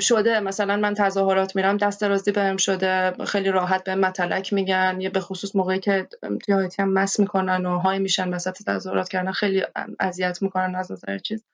[0.00, 0.40] شده.
[0.40, 3.12] مثلا من تظاهرات میرم دست رازی بهم شده.
[3.24, 4.96] خیلی راحت به مطلق میگن.
[5.00, 6.08] یا به خصوص موقعی که
[6.46, 9.32] تیاهاتی هم مس می‌کنن و های میشن وسط تظاهرات کردن.
[9.32, 9.62] خیلی
[10.00, 11.44] اذیت می‌کنن از نظر چیز.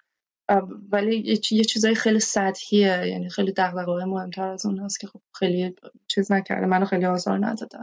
[0.93, 3.07] ولی یه چیزای خیلی سطحیه.
[3.07, 6.67] یعنی خیلی دغدغه‌های مهمتر از اون هست که خب خیلی چیز نکرده.
[6.67, 7.79] منو خیلی آزار نداده.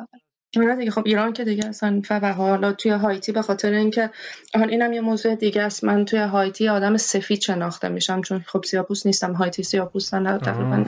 [0.57, 4.09] آره دیگه خب ایران که دیگه اصلا و حالا توی هایتی به خاطر اینکه
[4.55, 5.83] حالا اینم یه موضوع دیگه است.
[5.83, 9.33] من توی هایتی آدم سفید شناخته میشم چون خب سیاپوست نیستم.
[9.33, 10.85] هایتی سیاپوستن تقریبا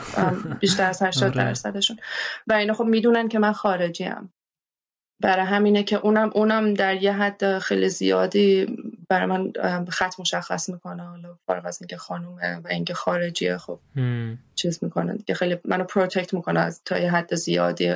[0.60, 1.46] بیشتر از 80 آره.
[1.46, 1.98] درصدشون.
[2.48, 4.30] و اینا خب می‌دونن که من خارجی ام
[5.22, 8.78] برای همینه که اونم اونم در یه حد خیلی زیادی
[9.10, 9.52] برای من
[9.90, 11.04] خط مشخص می‌کنه.
[11.04, 13.80] حالا فارغ از اینکه خانومه و اینکه خارجیه خب
[14.56, 15.18] چیز می‌کنه.
[15.28, 17.94] که خیلی منو protect می‌کنه از تا یه حد زیادی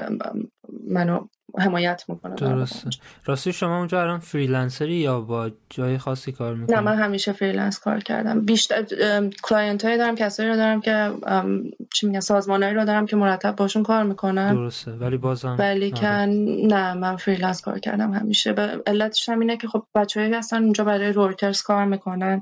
[0.87, 1.27] منو
[1.59, 2.89] حمایت می‌کنه درسته.
[3.25, 7.31] راستی شما اونجا الان freelancer ی یا با جای خاصی کار می‌کنی؟ نه من همیشه
[7.31, 8.41] freelance کار کردم.
[8.41, 8.85] بیشتر
[9.43, 11.11] client هایی دارم کسایی رو دارم که
[11.93, 14.91] چی میگن سازمانایی رو دارم که مرتب باشون کار می‌کنم درسته.
[14.91, 18.53] ولی بازم ولی که نه من freelance کار کردم همیشه.
[18.53, 22.41] به علتش هم اینه که خب بچه‌ای هستن اونجا برای Reuters کار می‌کنن.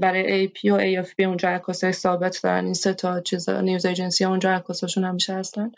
[0.00, 2.64] برای AP و AFP اونجا عکاسای ثابت دارن.
[2.64, 5.72] این سه تا چیز news agency اونجا عکاساشون همیشه هستن.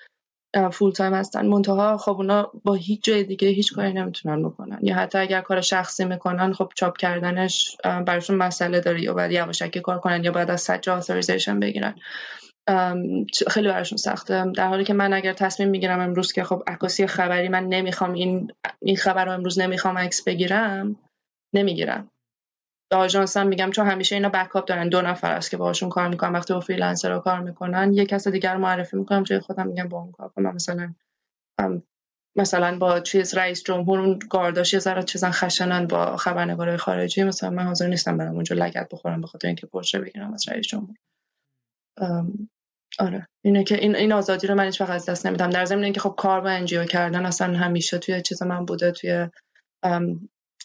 [0.72, 1.46] full time هستن.
[1.46, 4.78] منتها خب اونا با هیچ جای دیگه هیچ کاری نمی‌تونن بکنن.
[4.82, 9.02] یا حتی اگر کار شخصی می‌کنن خب چاپ کردنش براشون مسئله داره.
[9.02, 11.94] یا باید یواشکی کار کنن یا باید از سجا authorization بگیرن.
[13.48, 14.44] خیلی براشون سخته.
[14.56, 18.50] در حالی که من اگر تصمیم می‌گیرم امروز که خب عکاسی خبری من نمی‌خوام این
[18.82, 20.96] این خبر رو امروز نمی‌خوام عکس بگیرم
[21.54, 22.08] نمی‌گیرم.
[22.90, 24.88] آژانس هم میگم چون همیشه اینا backup دارن.
[24.88, 26.32] دو نفر است که باهاشون کار می‌کنن.
[26.32, 29.98] وقتی با freelancer رو کار می‌کنن یه کس دیگر معرفی می‌کنم جای خودم میگم با
[29.98, 30.54] اون کار کنم.
[30.54, 30.94] مثلا
[32.36, 37.24] مثلا با چیز رئیس جمهور اون گارداش یه ذره چیزن خشنن با خبرنگارای خارجی.
[37.24, 40.66] مثلا من حاضر نیستم برم اونجا لگت بخورم به خاطر اینکه پرشه بگیرم از رئیس
[40.66, 40.96] جمهور.
[42.98, 43.28] آره.
[43.44, 45.50] اینه که این این آزادی رو من هیچ از دست نمیدم.
[45.50, 49.28] در ضمن اینکه خب کار با انجیو کردن اصلا همیشه توی چیز من بوده توی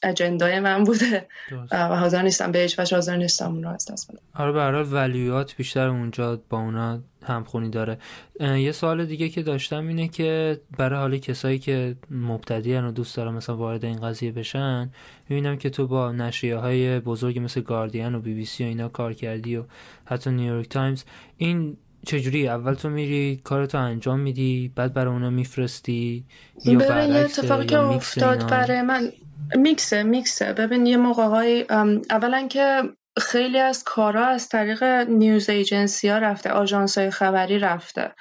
[0.04, 1.28] اجندای من بوده.
[1.72, 4.22] و حاضر نیستم به هیچ وجه حاضر نیستم اون رو از دست بدم.
[4.36, 7.98] آره برای ولیوات بیشتر اونجا با اونا همخونی داره.
[8.40, 13.34] یه سوال دیگه که داشتم اینه که برای حالی کسایی که مبتدی و دوست دارن
[13.34, 14.92] مثلا وارد این قضیه بشن
[15.30, 18.90] می‌بینم که تو با نشریه های بزرگی مثل گاردین و بی بی سی و اینا
[18.90, 19.64] کار کردی و
[20.06, 21.04] حتی نیویورک تایمز.
[21.38, 26.26] این چجوری اول تو میری کارتو انجام میدی بعد برای اونا میفرستی
[26.66, 29.12] یا برعکس اتفاقی که افتاد برای من
[29.56, 30.54] mix ه mix ه.
[30.54, 31.66] ببین یه موقع های
[32.10, 32.84] اولا که
[33.20, 38.12] خیلی از کارا از طریق نیوز ایجنسی ها رفته آژانس های خبری رفته.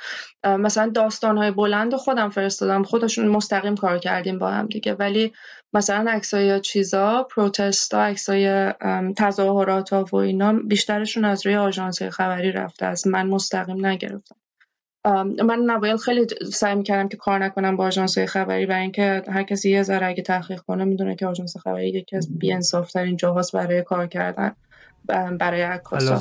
[0.45, 4.95] مثلا داستان های بلند خودم فرستادم خودشون مستقیم کار کردیم با هم دیگه.
[4.95, 5.33] ولی
[5.73, 8.73] مثلا عکسای چیزا پروتستا عکسای
[9.17, 14.40] تظاهرات ها و اینا بیشترشون از روی آژانس های خبری رفته از من مستقیم نگرفتم
[15.45, 19.71] من نباید خیلی سعی می‌کردم که کار نکنم با آژانس خبری و اینکه هر کسی
[19.71, 24.07] یه ذره اگه تحقیق کنه می‌دونه که آژانس خبری یکی از بی‌انصاف‌ترین جاهاست برای کار
[24.07, 24.57] کردن
[25.39, 26.17] برای عکاسا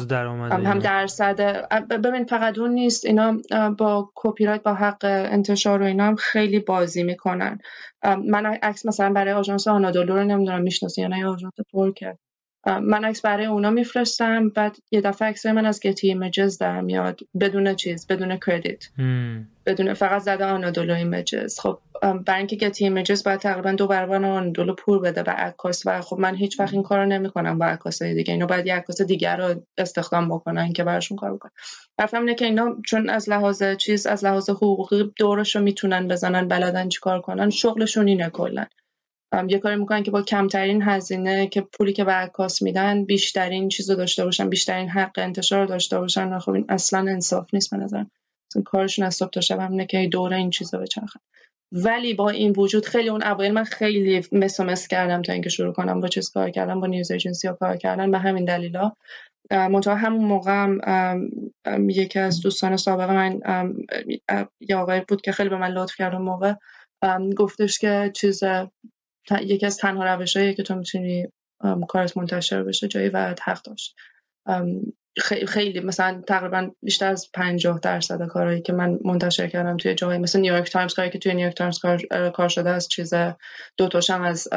[0.49, 0.79] هم.
[0.79, 1.41] درصد
[1.89, 3.05] ببین فقط اون نیست.
[3.05, 3.37] اینا
[3.77, 7.59] با کپی رایت با حق انتشار و اینا هم خیلی بازی می‌کنن.
[8.03, 12.17] من عکس مثلا برای آژانس آنادولو رو نمی‌دونم می‌شناسی یا نه آژانس ترکه.
[12.69, 17.19] من عکس برای اونا میفرستم بعد یه دفعه عکس من از Getty Images در میاد
[17.39, 18.85] بدون چیز بدون credit
[19.65, 24.73] بدون فقط زده آنادولو Images خب برای اینکه Getty Images باید تقریبا دو برابر آنادولو
[24.73, 28.33] پول بده به عکاس و خب من هیچ وقت این کارو نمی‌کنم با عکاسای دیگه.
[28.33, 31.51] اینو باید یه عکاس دیگر رو استخدام بکنن که براشون کار بکنن
[31.99, 36.47] حرفم اینه که اینا چون از لحاظ چیز از لحاظ حقوقی دورش رو می‌تونن بزنن
[36.47, 38.65] بلدن چیکار کنن شغلشون اینه کلا.
[39.47, 43.89] یه کاری می‌کنن که با کمترین هزینه که پولی که به عکاس میدن بیشترین چیز
[43.89, 46.33] رو داشته باشن بیشترین حق انتشار رو داشته باشن.
[46.33, 48.03] و خب این اصلا انصاف نیست به نظر
[48.65, 51.19] کارشون از صبح تا شب همینه که دوره این چیزا بچرخن.
[51.71, 55.73] ولی با این وجود خیلی اون اوایل من خیلی مس مس کردم تا اینکه شروع
[55.73, 58.91] کنم با چیز کار کردم با نیوز ایجنسی ها کار کردن به همین دلیلا
[59.51, 60.79] منتها همون موقع هم
[61.89, 63.39] یکی از دوستان سابق من
[64.59, 66.53] یه آقای بود که خیلی به من لطف کرد اون موقع.
[67.37, 68.43] گفتش که چیز
[69.41, 71.27] یکی از تنها روشهایی که تو می‌تونی
[71.87, 73.95] کارت منتشر بشه جایی و حق داشت.
[75.47, 80.39] خیلی مثلا تقریبا بیشتر از 50 درصد کارهایی که من منتشر کردم توی جایی مثل
[80.39, 83.13] نیویورک تایمز کاری که توی نیویورک تایمز کار, کار شده از چیز
[83.77, 84.47] دو تاشم از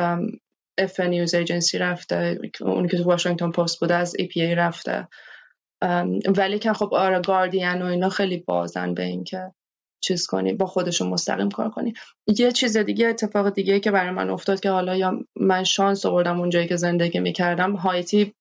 [0.79, 5.09] EFE news agency رفته اونی که تو واشنگتن پست بوده از EPA رفته.
[6.37, 9.53] ولی که خب آره گاردین و اینا خیلی بازن به اینکه
[10.03, 11.95] چیز کنی با خودشون مستقیم کار کنی.
[12.39, 16.41] یه چیز دیگه اتفاق دیگه که برای من افتاد که حالا یا من شانس آوردم
[16.41, 18.35] اونجایی که زندگی می‌کردم هایتی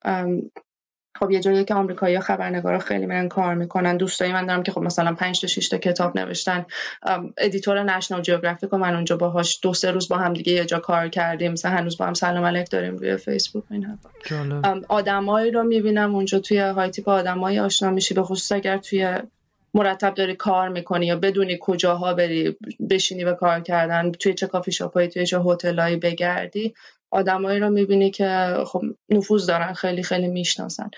[1.19, 4.82] خب یه جایی که آمریکایی خبرنگارا خیلی میان کار می‌کنن دوستایی من دارم که خب
[4.82, 6.65] مثلا 5 تا 6 تا کتاب نوشتن.
[7.38, 10.80] editor National Geographic و من اونجا باهاش دو سه روز با هم دیگه یه جا
[10.80, 11.52] کار کردیم.
[11.52, 13.97] مثلا هنوز با هم سلام علیک داریم روی فیسبوک این
[14.89, 19.17] آدمایی رو می‌بینم اونجا توی هایتی با آدمایی آشنا میشی به خصوص اگر توی
[19.74, 22.58] مرتب داری کار می‌کنی یا بدونی کجاها بری
[22.90, 26.74] بشینی به کار کردن توی چه کافی شاپایی توی چه هتلایی بگردی
[27.12, 30.90] آدمایی رو می‌بینی که خب نفوذ دارن خیلی خیلی می‌شناسن.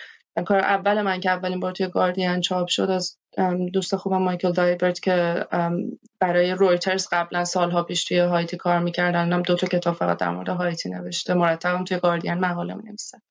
[0.46, 3.18] کار اول من که اولین بار توی گاردین چاپ شد از
[3.74, 5.46] دوست خوبم مایکل دایبرت که
[6.20, 10.50] برای رویترز قبلا سالها پیش توی هایتی کار می‌کردن دو تا کتاب فقط در مورد
[10.50, 11.34] هایتی نوشته.
[11.34, 13.22] مرتبم توی گاردین مقاله نویسه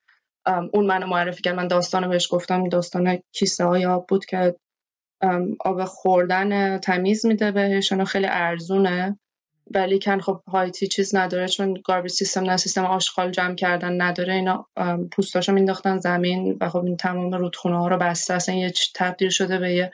[0.73, 1.55] اون منو معرفی کرد.
[1.55, 2.69] من داستان بهش گفتم.
[2.69, 4.55] داستان کیسه های آب بود که
[5.59, 9.19] آب خوردن تمیز میده بهش خیلی ارزونه.
[9.71, 14.33] ولی کن خب هایتی چیز نداره چون گاربیج سیستم نه سیستم آشغال جمع کردن نداره.
[14.33, 14.67] اینا
[15.11, 18.33] پوستاشو مینداختن زمین و خب این تمام رودخونه ها رو بسته.
[18.33, 19.91] اصلا یه تبدیل شده به یه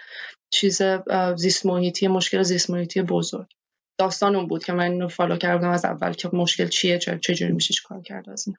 [0.50, 0.82] چیز
[1.36, 3.48] زیست محیطی مشکل زیست محیطی بزرگ.
[4.00, 7.74] داستان اون بود که من اینو فالو کردم از اول که مشکل چیه چجوری میشه
[7.88, 8.58] کار کرد از این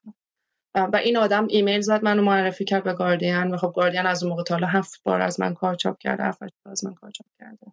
[0.74, 4.30] و این آدم ایمیل زد منو معرفی کرد به گاردین و خب گاردین از اون
[4.30, 7.26] موقع تا هفت بار از من کار چاپ کرده هفت بار از من کار چاپ
[7.40, 7.66] کرده.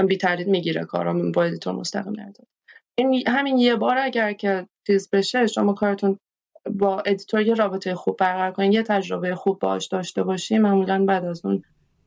[0.00, 2.46] من بی تردید می‌گیره کارام با editor مستقیم نداد
[2.98, 6.18] این همین یه بار اگر که چیز بشه شما کارتون
[6.70, 11.24] با editor یه رابطه خوب برقرار کنین یه تجربه خوب باش داشته باشی معمولا بعد
[11.24, 11.62] از اون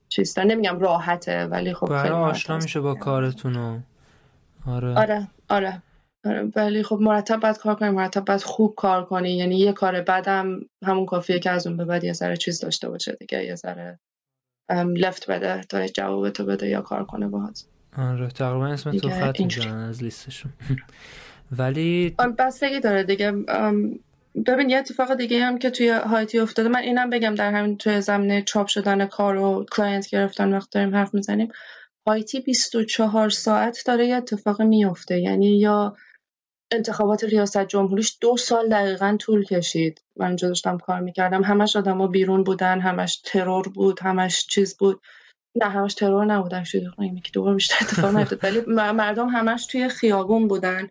[0.10, 3.83] چیز نمیگم راحته ولی خب خیلی آشنا میشه با کارتون
[4.67, 4.97] آره.
[4.97, 5.81] آره آره.
[6.55, 9.37] ولی خب مرتب باید کار کنی مرتب باید خوب کار کنی.
[9.37, 12.89] یعنی یه کار بدم همون کافیه که از اون به بعد یه ذره چیز داشته
[12.89, 13.99] باشه دیگه یه ذره
[14.71, 17.63] لفت بده تا جواب تو بده یا کار کنه باهات.
[17.97, 20.53] آره تقریبا اسم تو خط می‌زنن از لیستشون.
[21.59, 23.31] ولی بستگی داره دیگه.
[24.47, 28.01] ببین یه اتفاق دیگه هم که توی هایتی افتاده من اینم بگم در همین توی
[28.01, 31.51] زمینه چاپ شدن کار و client گرفتن وقت داریم حرف می‌زنیم.
[32.07, 35.95] هایتی 24 ساعت داره یه اتفاق میفته یعنی یا
[36.71, 40.01] انتخابات ریاست جمهوریش دو سال دقیقا طول کشید.
[40.17, 41.43] من اونجا داشتم کار می‌کردم.
[41.43, 45.01] همش آدما بیرون بودن همش ترور بود همش چیز بود.
[45.56, 46.91] نه همش ترور نبودن شده
[47.23, 48.43] که دوباره بیشتر اتفاق نیفتاد.
[48.43, 48.62] ولی
[48.93, 50.89] مردم همش توی خیابون بودن.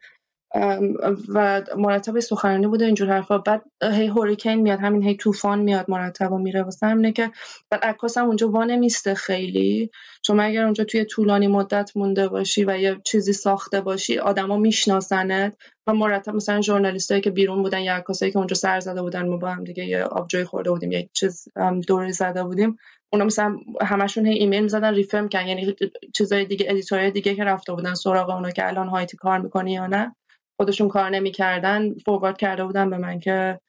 [1.28, 3.38] و مرتب سخنرانی بوده اینجور حرفا.
[3.38, 7.30] بعد هی هوریکین میاد همین هی طوفان میاد مرتب و میره واسه همینه که
[7.70, 9.90] بعد عکاس هم اونجا وانمیسته خیلی.
[10.22, 15.56] چون اگر اونجا توی طولانی مدت مونده باشی و یه چیزی ساخته باشی آدما میشناسنت.
[15.86, 19.36] و مرتب مثلا ژورنالیستایی که بیرون بودن یا عکاسایی که اونجا سر زده بودن ما
[19.36, 21.48] با هم دیگه یه آبجوی خورده بودیم یه چیز
[21.86, 22.76] دوری زده بودیم.
[23.12, 25.48] اونا مثلا همشون هی ایمیل می‌زدن refer ام کردن.
[25.48, 25.76] یعنی
[26.14, 29.72] چیزای دیگه editor های دیگه که رفته بودن سراغ اونا که الان هایتی کار می‌کنی
[29.72, 30.14] یا نه.
[30.56, 33.60] خودشون کار نمی‌کردن forward کرده بودن به من که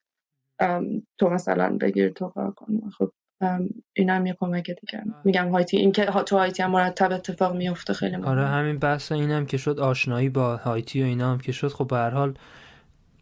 [1.18, 2.80] تو مثلا بگیر تو کار کن.
[2.98, 3.12] خب
[3.96, 5.04] این هم یه کمک دیگه.
[5.24, 9.46] میگم هایتی این که تو هایتی هم مرتب اتفاق میفته خیلی آره همین بحث اینم
[9.46, 11.68] که شد آشنایی با هایتی و اینا هم که شد.
[11.68, 12.34] خب به هر حال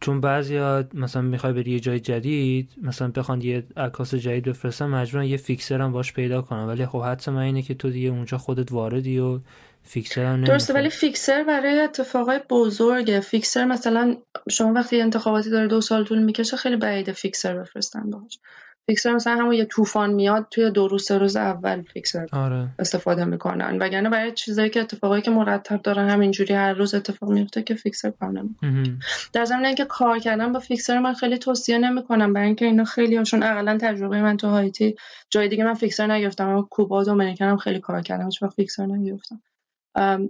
[0.00, 5.24] چون بعضیا مثلا می‌خوای بری یه جای جدید مثلا بخوان یه عکاس جدید بفرستن مجبورن
[5.24, 6.66] یه فیکسر هم باش پیدا کنن.
[6.66, 9.40] ولی خب حدس من اینه که تو دیگه اونجا خودت واردی و
[9.86, 13.20] فیکسر هم درسته ولی فیکسر برای اتفاقای بزرگه.
[13.20, 14.16] فیکسر مثلا
[14.50, 18.38] شما وقتی انتخاباتی داره دو سال طول می‌کشه خیلی بعیده فیکسر بفرستن باش
[18.86, 22.68] فیکسر مثلا همون یه طوفان میاد توی دو روز سه روز اول فیکسر آره.
[22.78, 23.78] استفاده می‌کنن.
[23.78, 28.10] وگرنه برای چیزایی که اتفاقایی که مرتب دارن همینجوری هر روز اتفاق میفته که فیکسر
[28.10, 28.98] کار نمی‌کنه.
[29.32, 32.32] در زمینه اینکه کار کردن با فیکسر من خیلی توصیه نمی‌کنم.
[32.32, 34.96] برای اینکه اینا خیلی هاشون اقلا تجربه من تو هایتی
[35.30, 38.86] جای دیگه من فیکسر نگرفتم اما کوبا و دومینیکن هم خیلی کار کردم هیچ فیکسر
[38.86, 39.42] نگرفتم.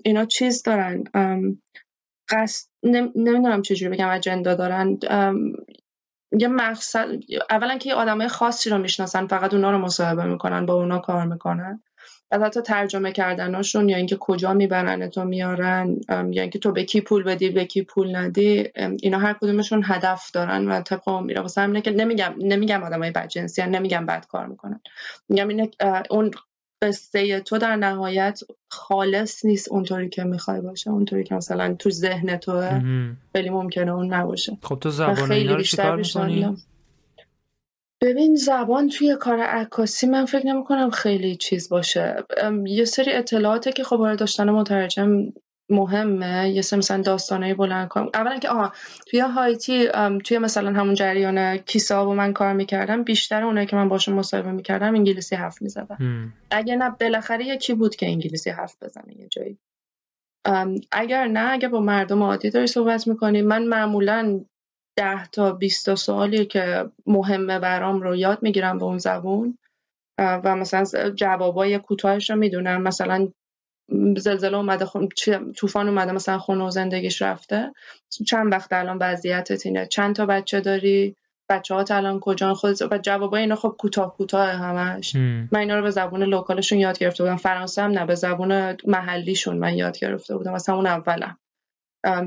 [0.05, 1.05] اینا چیز دارن.
[2.29, 4.99] قصد نمی‌دونم چجوری بگم اجندا دارن.
[6.39, 7.09] یه مقصد
[7.51, 11.27] اولا که یه آدمای خاصی رو می‌شناسن فقط اونا رو مصاحبه می‌کنن با اونا کار
[11.27, 11.83] می‌کنن.
[12.31, 17.01] بعد حتی ترجمه کردناشون یا اینکه کجا می‌برن تو میارن یا اینکه تو به کی
[17.01, 18.69] پول بدی به کی پول ندی
[19.03, 21.41] اینا هر کدومشون هدف دارن و طبق میره.
[21.41, 24.81] واسه همینه که نمیگم نمیگم آدمای بدجنسی نمیگم بد کار می‌کنن.
[25.29, 25.71] میگم اینه
[26.11, 26.31] اون
[26.83, 30.91] قصه تو در نهایت خالص نیست اونطوری که می‌خوای باشه.
[30.91, 32.81] اونطوری که مثلا تو ذهن تو
[33.33, 34.59] خیلی ممکنه اون نباشه.
[34.63, 36.57] خب تو زبان اینا رو می‌کنی؟
[38.01, 42.17] ببین زبان توی کار عکاسی من فکر نمی کنم خیلی چیز باشه.
[42.67, 45.33] یه سری اطلاعاته که خب داشتن مترجم
[45.71, 46.51] مهمه.
[46.51, 48.73] یه سه مثلا داستانای بلند کنم اولا که آها
[49.07, 49.89] توی هایتی
[50.25, 54.53] توی مثلا همون جریان کیسا و من کار می‌کردم بیشتر اونایی که من باشون مصاحبه
[54.53, 56.33] می‌کردم انگلیسی حرف می‌زدن.
[56.51, 59.59] اگه نه بالاخره یکی بود که انگلیسی حرف بزنه یه جایی.
[60.93, 63.43] اگر نه اگه با مردم عادی داری صحبت می‌کنی.
[63.43, 64.41] من معمولا
[64.97, 69.59] ده تا بیست تا سوالی که مهمه برام رو یاد می‌گیرم به اون زبون.
[70.19, 72.83] و مثلا جوابای کوتاهش رو می‌دونم.
[72.83, 73.29] مثلا
[74.17, 75.09] زلزله اومده خون...
[75.57, 77.73] طوفان اومده مثلا خونه و زندگیش رفته.
[78.27, 81.17] چند وقت الان وضعیتت اینه چند تا بچه داری؟
[81.49, 85.17] بچه ها الان کجا خود و جوابای اینا خب کوتاه کوتاه همش.
[85.53, 87.37] من اینا رو به زبون لوکالشون یاد گرفته بودم.
[87.37, 90.55] فرانسه هم نه به زبون محلیشون من یاد گرفته بودم.
[90.55, 91.39] از همون اولم.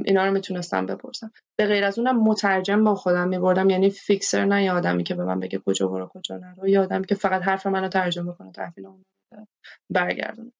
[0.05, 1.32] اینا رو می‌تونستم بپرسم.
[1.57, 3.70] به غیر از اونم مترجم با خودم میبردم.
[3.70, 6.68] یعنی فیکسر نه یه آدمی که به من بگه کجا برو کجا نرو.
[6.68, 9.03] یه آدمی که فقط حرف منو ترجمه کنه تحویل اون
[9.89, 10.51] برگردونه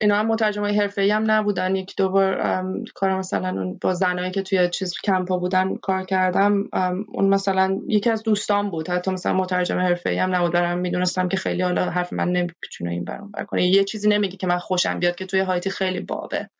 [0.00, 1.76] اینا هم مترجمای حرفه‌ای هم نبودن.
[1.76, 6.64] یک دو بار کار مثلا با زنایی که توی چیز کمپا بودن کار کردم.
[7.08, 8.88] اون مثلا یکی از دوستان بود.
[8.90, 10.52] حتی مثلا مترجم حرفه‌ای هم نبود.
[10.52, 13.66] برام می‌دونستم که خیلی حالا حرف من نمی‌تونه این برام بر کنه.
[13.66, 16.50] یه چیزی نمیگه که من خوشم بیاد که توی هایتی خیلی بابه.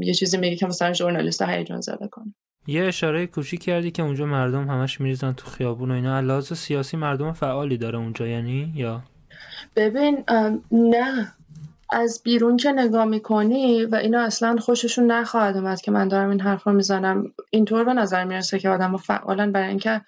[0.00, 2.34] یه چیزی میگه که مثلا ژورنالیست هیجان زده کنه.
[2.66, 6.20] یه اشاره کوچیک کردی که اونجا مردم همش میریزن تو خیابون و اینا.
[6.20, 9.02] لحاظ سیاسی مردم فعالی داره اونجا یعنی یا؟
[9.76, 10.24] ببین
[10.72, 11.32] نه.
[11.90, 16.40] از بیرون که نگاه می‌کنی و اینا اصلا خوششون نخواهد اومد که من دارم این
[16.40, 17.32] حرف رو می‌زنم.
[17.50, 20.00] اینطور به نظر می‌رسه که آدم فعالن برای اینکه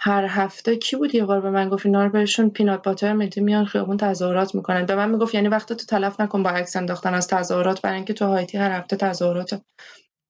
[0.00, 3.40] هر هفته کی بود یه بار به من گفت اینا رو بهشون پینات باتر میدی
[3.40, 4.86] میان خیابون تظاهرات می‌کنن.
[4.86, 8.12] به من می‌گفت یعنی وقت تو تلف نکن با عکس انداختن از تظاهرات برای اینکه
[8.12, 9.60] تو هایتی هر هفته تظاهرات.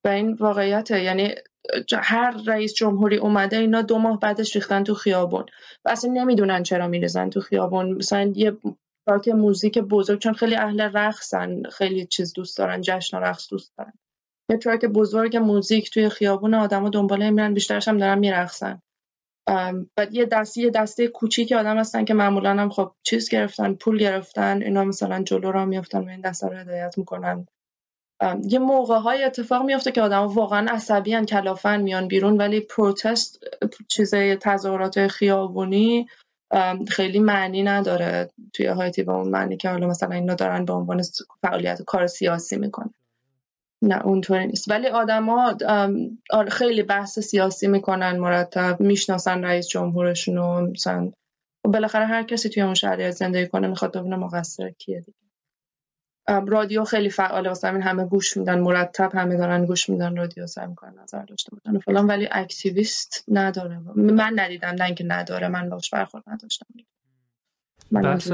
[0.05, 1.03] و این واقعیته.
[1.03, 1.35] یعنی
[1.93, 5.45] هر رئیس جمهوری اومده اینا دو ماه بعدش ریختن تو خیابون.
[5.85, 7.91] و اصلا نمی‌دونن چرا میریزن تو خیابون.
[7.91, 8.57] مثلا یه
[9.07, 13.73] پارک موزیک بزرگ چون خیلی اهل رقصن خیلی چیز دوست دارن جشن و رقص دوست
[13.77, 13.93] دارن.
[14.51, 18.81] یه ترک بزرگ موزیک توی خیابون آدمو دنبال میرن بیشترش هم دارن میرقصن.
[19.97, 23.97] و یه دسته یه دسته کوچیک آدم هستن که معمولا هم خب چیز گرفتن پول
[23.97, 27.47] گرفتن اینا مثلا جلو را میفتن و این دسته رو هدایت می‌کنن.
[28.43, 33.43] یه موقع های اتفاق میفته که آدم واقعا عصبی کلافن میان بیرون ولی پروتست
[33.87, 36.07] چیز تظاهرات خیابونی
[36.87, 41.01] خیلی معنی نداره توی هایتی با اون معنی که حالا مثلا اینا دارن به عنوان
[41.41, 42.93] فعالیت کار سیاسی می‌کنن.
[43.81, 44.71] نه اونطوری نیست.
[44.71, 45.57] ولی آدما
[46.31, 51.11] آره، خیلی بحث سیاسی می‌کنن مرتب می‌شناسن رئیس جمهورشون و مثلا
[51.63, 55.17] بالاخره هر کسی توی اون شهریت زندگی کنه می‌خواد ببینه مقصر کیه دیگه.
[56.27, 57.49] رادیو خیلی فعاله.
[57.49, 61.51] واسه همین همه گوش میدن مرتب همه دارن گوش میدن رادیو سعی می‌کنن نظر داشته
[61.55, 61.79] باشن.
[61.79, 63.79] فلان ولی اکتیویست نداره.
[63.95, 65.47] من ندیدم نه اینکه نداره.
[65.47, 66.65] من باش برخورد نداشتم.
[67.91, 68.31] بحث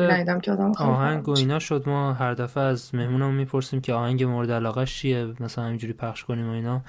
[0.78, 1.84] آهنگ و اینا شد.
[1.90, 6.50] ما هر دفعه از مهمونمون می‌پرسیم که آهنگ مورد علاقه چیه؟ مثلا همینجوری پخش کنیم
[6.50, 6.82] و اینا.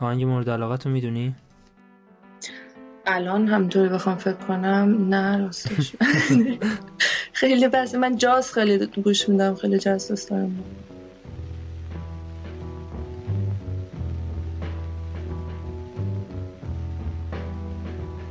[0.00, 1.34] آهنگ مورد علاقه تو می‌دونی؟
[3.06, 5.96] الان همطوری بخوام فکر کنم نه راستش
[7.32, 10.64] خیلی بس من جاز خیلی گوش میدم خیلی جاز دوست دارم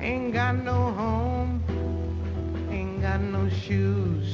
[0.01, 1.53] Ain't got no home,
[2.71, 4.29] ain't got no shoes,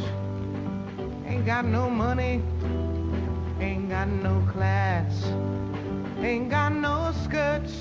[1.27, 2.35] ain't got no money,
[3.59, 5.13] ain't got no class,
[6.21, 7.75] ain't got no skirts,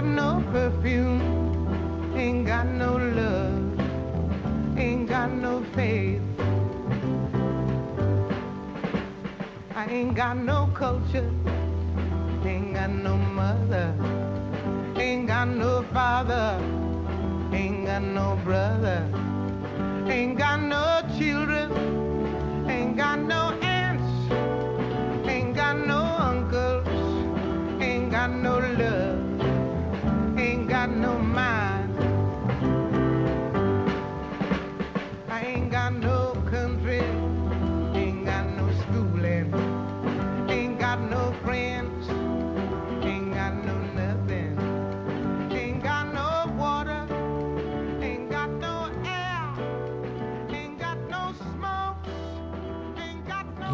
[0.00, 1.20] got no perfume.
[2.16, 6.22] Ain't got no love, ain't got no faith.
[9.74, 11.30] I ain't got no culture,
[12.46, 13.94] ain't got no mother,
[14.96, 16.58] ain't got no father,
[17.52, 19.06] ain't got no brother,
[20.06, 21.70] ain't got no children,
[22.66, 23.69] ain't got no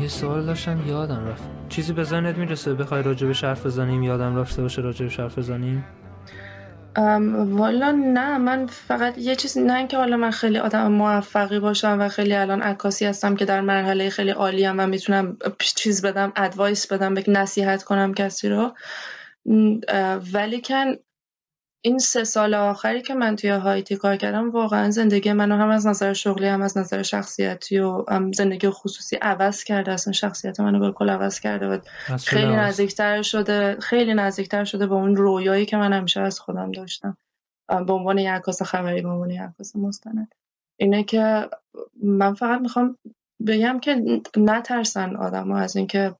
[0.07, 1.43] یه سوال داشتم یادم رفت.
[1.69, 5.39] چیزی به ذهنت می‌رسه؟ بخوای راجع به حرف بزنیم یادم رفته باشه راجع به حرف
[5.39, 5.85] بزنیم؟
[7.57, 8.39] والا نه.
[8.39, 12.63] من فقط یه چیز نه اینکه حالا من خیلی آدم موفقی باشم و خیلی الان
[12.63, 17.83] عکاسی هستم که در مرحله خیلی عالی و می‌تونم چیز بدم ادوایس بدم به نصیحت
[17.83, 18.75] کنم کسی رو.
[20.33, 20.95] ولی کن
[21.87, 25.87] این سه سال آخری که من توی هایتی کار کردم واقعا زندگی منو هم از
[25.87, 29.93] نظر شغلی هم از نظر شخصیتی و زندگی خصوصی عوض کرده.
[29.93, 31.79] اصلا شخصیت منو بالکل عوض کرده و
[32.27, 37.17] خیلی نزدیکتر شده خیلی نزدیکتر شده به اون رویایی که من همیشه از خودم داشتم.
[37.69, 40.35] به عنوان یک عکاس خبری به عنوان یک عکاس مستند.
[40.81, 41.49] اینه که
[42.03, 42.99] من فقط می‌خوام
[43.47, 46.15] بگم که نترسن آدم ها از اینکه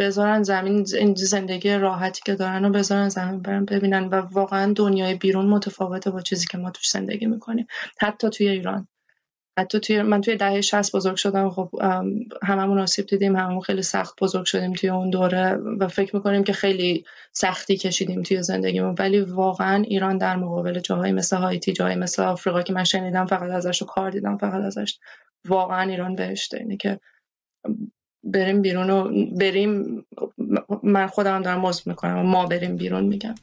[0.00, 0.84] بذارن زمین
[1.14, 4.04] زندگی راحتی که دارن و بذارن زمین برن ببینن.
[4.04, 7.66] و واقعا دنیای بیرون متفاوته با چیزی که ما توش زندگی می‌کنیم.
[8.00, 8.88] حتی توی ایران.
[9.58, 11.50] حتی توی من توی دهه 60 بزرگ شدم.
[11.50, 11.70] خب
[12.42, 13.36] هممون آسیب دیدیم.
[13.36, 15.54] هممون خیلی سخت بزرگ شدیم توی اون دوره.
[15.54, 18.94] و فکر می‌کنیم که خیلی سختی کشیدیم توی زندگیمون.
[18.98, 23.50] ولی واقعا ایران در مقابل جاهایی مثل هایتی جاهایی مثل آفریقا که من شنیدم فقط
[23.50, 24.98] ازش و کار دیدم فقط ازش.
[25.48, 27.00] واقعا ایران بهشته اینه که
[28.24, 30.04] بریم بیرون و بریم
[30.82, 33.34] من خودم دارم مزد می‌کنم و ما بریم بیرون میگم.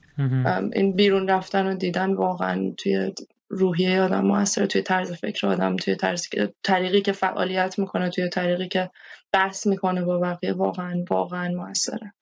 [0.73, 3.13] این بیرون رفتن و دیدن واقعا توی
[3.49, 6.27] روحیه آدم موثر توی طرز فکر آدم توی طرز
[6.63, 8.89] طریقی که فعالیت می‌کنه توی طریقی که
[9.31, 12.13] بحث می‌کنه با بقیه واقعا واقعا موثره.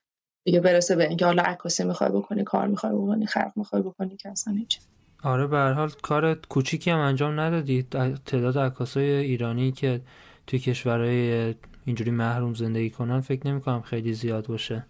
[0.44, 4.30] دیگه برسه به اینکه حالا عکاسی می‌خوای بکنی کار می‌خوای بکنی خلق می‌خوای بکنی که
[4.30, 4.80] اصلا هیچ.
[5.24, 7.84] آره به حال کار کوچیکی هم انجام ندادی.
[8.26, 10.02] تعداد عکاسای ایرانی که
[10.48, 11.54] توی کشورهای
[11.86, 14.86] اینجوری محروم زندگی کنن فکر نمی کنم خیلی زیاد باشه.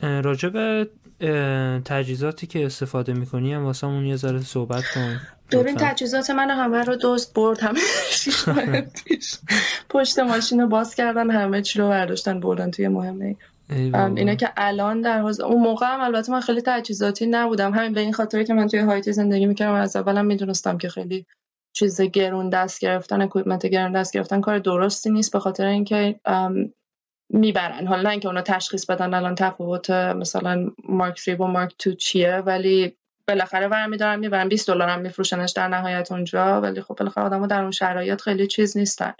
[0.00, 0.88] راجع به
[1.84, 5.20] تجهیزاتی که استفاده می‌کنی هم واسه اون یه ذره صحبت کن.
[5.52, 7.80] ببین تجهیزات من همه رو دوست برد همه
[9.90, 13.36] پشت ماشین رو باز کردن همه چی رو برداشتن بردن توی مهمه
[13.70, 14.34] اینا.
[14.34, 17.74] که الان در حوز اون موقع هم البته من خیلی تجهیزاتی نبودم.
[17.74, 21.26] همین به این خاطری که من توی هایتی زندگی می‌کردم از اولم می‌دونستم که خیلی
[21.76, 26.20] چیز گرون دست گرفتن اکویپمنت گرون دست گرفتن کار درستی نیست به خاطر اینکه
[27.30, 27.86] می‌برن.
[27.86, 32.96] حالا اینکه اونا تشخیص بدن الان تفاوت مثلا مارک 3 و مارک 2 چیه ولی
[33.28, 34.48] بالاخره ور میدارن می‌برن.
[34.48, 38.46] 20 دلار هم میفروشنش در نهایت اونجا ولی خب بالاخره آدمو در اون شرایط خیلی
[38.46, 39.14] چیز نیستن.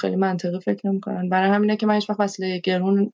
[0.00, 1.28] خیلی منطقی فکر نمی‌کنن.
[1.28, 3.12] برای همینه که من هیچ وقت وسیله گرون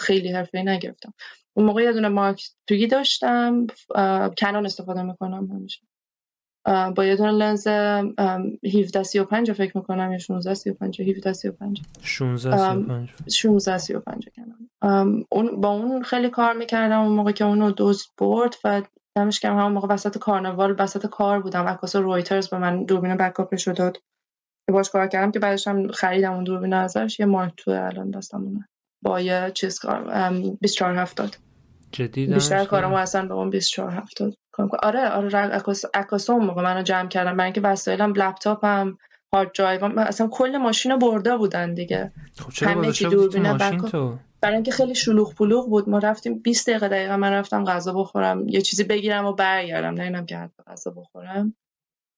[0.00, 1.14] خیلی حرفه‌ای نگرفتم.
[1.56, 3.66] اون موقع یه دونه مارک 2 داشتم
[4.38, 5.80] کنون استفاده می‌کنم همیشه.
[6.66, 13.10] با یه دونه لنز 17 35 فکر می‌کنم یا 16 35 17 35 16 35
[13.30, 14.28] 16 35
[15.28, 18.82] اون با اون خیلی کار می‌کردم اون موقع که اونو دوز برد و
[19.16, 21.64] دمش کردم همون موقع وسط کارناوال وسط کار بودم.
[21.64, 23.96] عکاس رویترز به من دوربین بکاپش داد.
[24.66, 27.20] که باش کار کردم که بعدش هم خریدم اون دوربین ازش.
[27.20, 28.68] یه مارک تو الان دستمونه
[29.04, 31.36] با یه چیز کار 24 70
[31.94, 34.34] جدی بیشتر کارمو اصلا به اون 24 70
[34.82, 35.38] آره آره
[35.94, 38.98] عکاس اون موقع منو جمع کردم برای اینکه وسایلم لپتاپم
[39.32, 42.12] hard drive اصلا کل ماشین رو برده بودن دیگه.
[42.38, 45.88] خب چرا همه چی ماشین تو؟ برای اینکه خیلی شلوغ پلوغ بود.
[45.88, 48.48] ما رفتیم 20 دقیقه دقیقا من رفتم غذا بخورم.
[48.48, 49.94] یه چیزی بگیرم و برگردم.
[49.94, 51.54] نه اینم که غذا بخورم.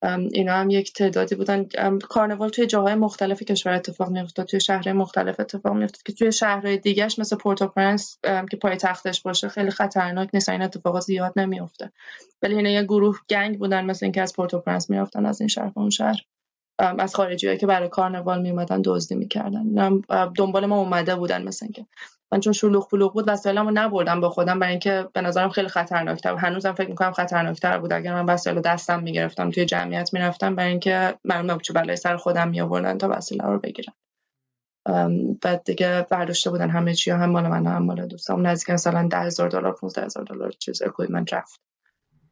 [0.03, 1.65] اینا هم یک تعدادی بودن.
[2.09, 6.77] کارنوال توی جاهای مختلف کشور اتفاق میافتاد توی شهرهای مختلف اتفاق میافتاد که توی شهرهای
[6.77, 8.19] دیگهش مثل پورتوپرنس
[8.51, 11.91] که پای تختش باشه خیلی خطرناک نیست این اتفاقات زیاد نمیافته.
[12.41, 15.89] ولی اینا یه گروه gang بودن مثل اینکه از پورتوپرنس میافتن از این شهر اون
[15.89, 16.21] شهر.
[16.79, 19.99] از خارجی که برای کارنوال میومدن دزدی می‌کردن.
[20.37, 21.85] دنبال ما اومده بودن مثل اینکه
[22.33, 26.35] من چون شلوغ پلوغ بود وسایلمو نبردم با خودم برای اینکه به نظرم خیلی خطرناکتر
[26.35, 27.93] هنوزم فکر می‌کنم خطرناکتر بود.
[27.93, 32.49] اگر من وسایل دستم می‌گرفتم توی جمعیت می‌رفتم برای اینکه من چه بلای سر خودم
[32.49, 33.93] میآوردن تا وسایل رو بگیرم
[35.41, 39.49] بعد دیگه برداشته بودن همه چی هم مال من هم مال دوستم نزدیک مثلا 10000
[39.49, 41.61] دلار 15000 دلار چیز من رفت.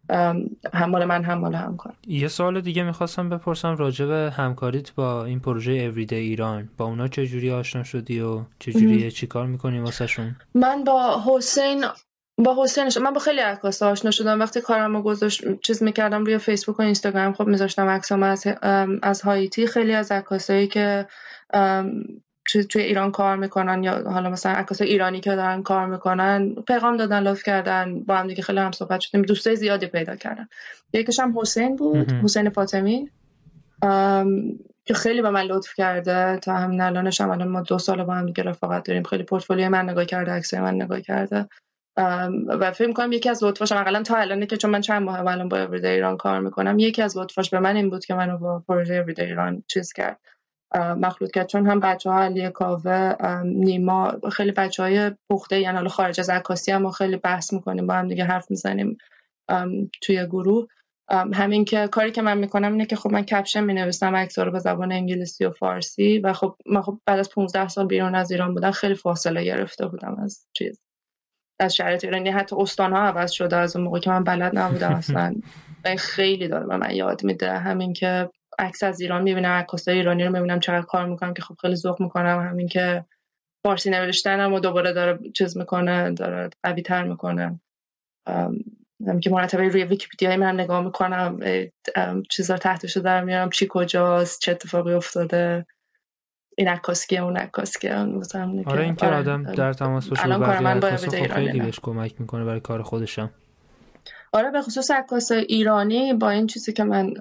[0.10, 5.26] هم مال من هم مال همکار یه سوال دیگه می‌خواستم بپرسم راجع به همکاریت با
[5.26, 9.80] این پروژه اوریده ایران با اونا چه جوری آشنا شدی و چه جوری چیکار می‌کنی
[9.80, 11.86] واسه شون؟ من با حسین
[12.38, 14.40] با حسین من با خیلی عکاس آشنا شدم.
[14.40, 18.48] وقتی کارمو گذاشت چیز می‌کردم روی فیسبوک و اینستاگرام خب میذاشتم عکسام از
[19.04, 19.68] از هایتی.
[19.68, 21.08] خیلی از عکاسایی که
[22.46, 27.24] توی ایران کار می‌کنن یا حالا مثلا عکاس ایرانی که دارن کار می‌کنن پیغام دادن
[27.24, 29.22] لطف کردن با هم دیگه خیلی هم صحبت شدیم.
[29.22, 30.48] دوستای زیادی پیدا کردن.
[30.94, 33.10] یکیش هم حسین بود حسین فاطمی.
[34.86, 36.38] که خیلی به من لطف کرده.
[36.38, 39.04] تا همین الانش هم الان ما دو سال با هم دیگه رفاقت داریم.
[39.04, 41.48] خیلی پورتفولیوی من نگاه کرده عکسای من نگاه کرده.
[42.48, 45.50] و فکر می‌کنم یکی از لطفاش اقلا تا الان که چون من چند ماه الان
[45.50, 49.06] با ایران کار می‌کنم یکی از لطفاش به من این بود که منو با پروژه
[49.18, 50.20] ایران چیز کرد.
[50.76, 51.48] مخلوط کرد.
[51.48, 53.14] چون هم بچه ها علی کاوه
[53.44, 57.88] نیما خیلی بچه های پخته یعنی حالا خارج از عکاسی هم ما خیلی بحث می‌کنیم
[57.88, 58.98] با هم دیگه حرف می‌زنیم
[60.02, 60.68] توی گروه.
[61.34, 64.60] همین که کاری که من می‌کنم اینه که خب من کپشن می‌نویسم عکس رو به
[64.60, 68.54] زبان انگلیسی و فارسی و خب من خب بعد از 15 سال بیرون از ایران
[68.54, 70.82] بودم خیلی فاصله گرفته بودم از چیز
[71.60, 74.94] از شرایط ایرانی حتی استان ها عوض شده از اون موقع که من بلد نبودم
[74.94, 75.36] اصلا.
[75.98, 77.52] خیلی داره به من یاد میده.
[77.52, 78.30] همین که
[78.60, 82.02] عکس از ایران می‌بینم عکاسای ایرانی رو می‌بینم چقدر کار می‌کنم که خب خیلی ذوق
[82.02, 82.48] می‌کنم.
[82.50, 83.06] همین که
[83.66, 87.60] فارسی نوشتنم و دوباره داره چیز می‌کنه داره قوی تر می‌کنه
[89.08, 91.40] همین که مرتبه روی ویکیپیدیا من نگاه می‌کنم
[92.30, 95.66] چیزا تحتشو در میارم چی کجاست چه اتفاقی افتاده
[96.58, 97.96] این عکاسکیه اون عکاسکیه
[98.66, 102.46] آره این که آره، آدم در تماس باشه با بقیه خب خیلی بهش کمک می‌کنه
[102.46, 103.32] برای کار خودشم.
[104.34, 107.14] آره به خصوص عکاس ایرانی با این چیزی که من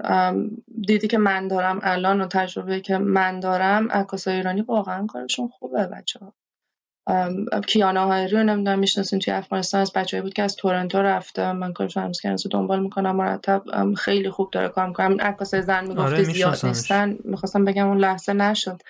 [0.87, 5.87] دیدی که من دارم الان و تجربه که من دارم عکاس ایرانی واقعا کارشون خوبه
[5.87, 6.35] بچه ها
[7.67, 11.73] کیانا هایری رو نمی‌دونم می‌شناسین توی افغانستان از بچه‌ای بود که از تورنتو رفته من
[11.73, 13.63] کارش هنوز که دنبال می‌کنم مرتب
[13.97, 17.19] خیلی خوب داره کار می‌کنم عکاس زن می‌گفت آره زیاد نیستن.
[17.25, 18.81] می‌خواستم بگم اون لحظه نشد.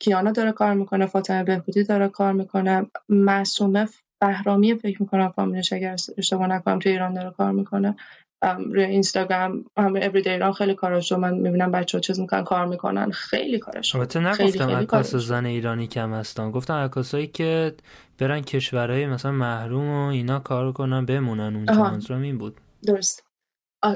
[0.00, 2.86] کیانا داره کار می‌کنه فاطمه بهبودی داره کار می‌کنه.
[3.08, 3.88] معصومه
[4.26, 7.96] بهرامی فکر می‌کنم فامیلش اگر اشتباه نکنم توی ایران داره کار می‌کنه.
[8.72, 12.66] روی اینستاگرام هم اوریدی ایران خیلی کاراش رو من می‌بینم بچه ها چیز می‌کنن کار
[12.66, 13.10] می‌کنن.
[13.10, 16.50] خیلی کارش البته نگفتم عکاس زن ایرانی کم هستن.
[16.50, 17.74] گفتم عکاسایی که
[18.18, 21.74] برن کشورهای مثلا محروم و اینا کار کنن بمونن اونجا.
[21.74, 22.56] منظورم این بود.
[22.86, 23.24] درست.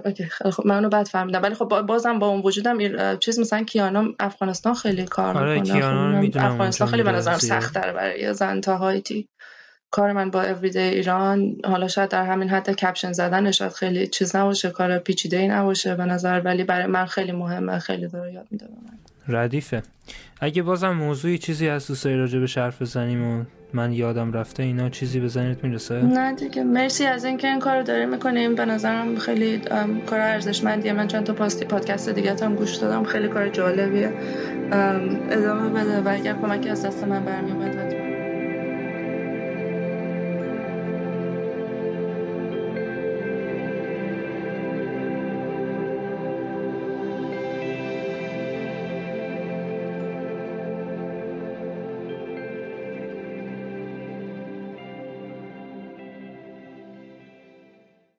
[0.05, 0.24] اوکی.
[0.24, 1.43] خب من اونو بد فهمیدم.
[1.43, 2.79] ولی خب بازم با اون وجودم
[3.16, 6.31] چیز مثلا کیانا افغانستان خیلی کار آره می‌کنه.
[6.31, 9.29] خب افغانستان خیلی به نظرم سخت برای زن تا هایتی.
[9.91, 14.36] کار من با اوریدی ایران حالا شاید در همین حد کپشن زدن شاید خیلی چیز
[14.36, 18.47] نباشه کار پیچیده ای نباشه به نظر ولی برای من خیلی مهمه خیلی داره یاد
[18.51, 18.99] میده من.
[19.34, 19.82] ردیفه.
[20.41, 24.89] اگه بازم موضوعی چیزی از دوستای راجع به شرف بزنیم و من یادم رفته اینا
[24.89, 28.55] چیزی بزنید می‌رسه؟ نه دیگه مرسی از اینکه این کارو داریم می‌کنیم.
[28.55, 29.59] به نظرم خیلی
[30.07, 30.93] کار ارزشمندیه.
[30.93, 31.32] من چند تا
[31.68, 33.05] پادکست دیگه هم گوش دادم.
[33.05, 34.12] خیلی کار جالبیه.
[35.30, 37.88] ادامه بده و اگر کمکی از دست من برمیاد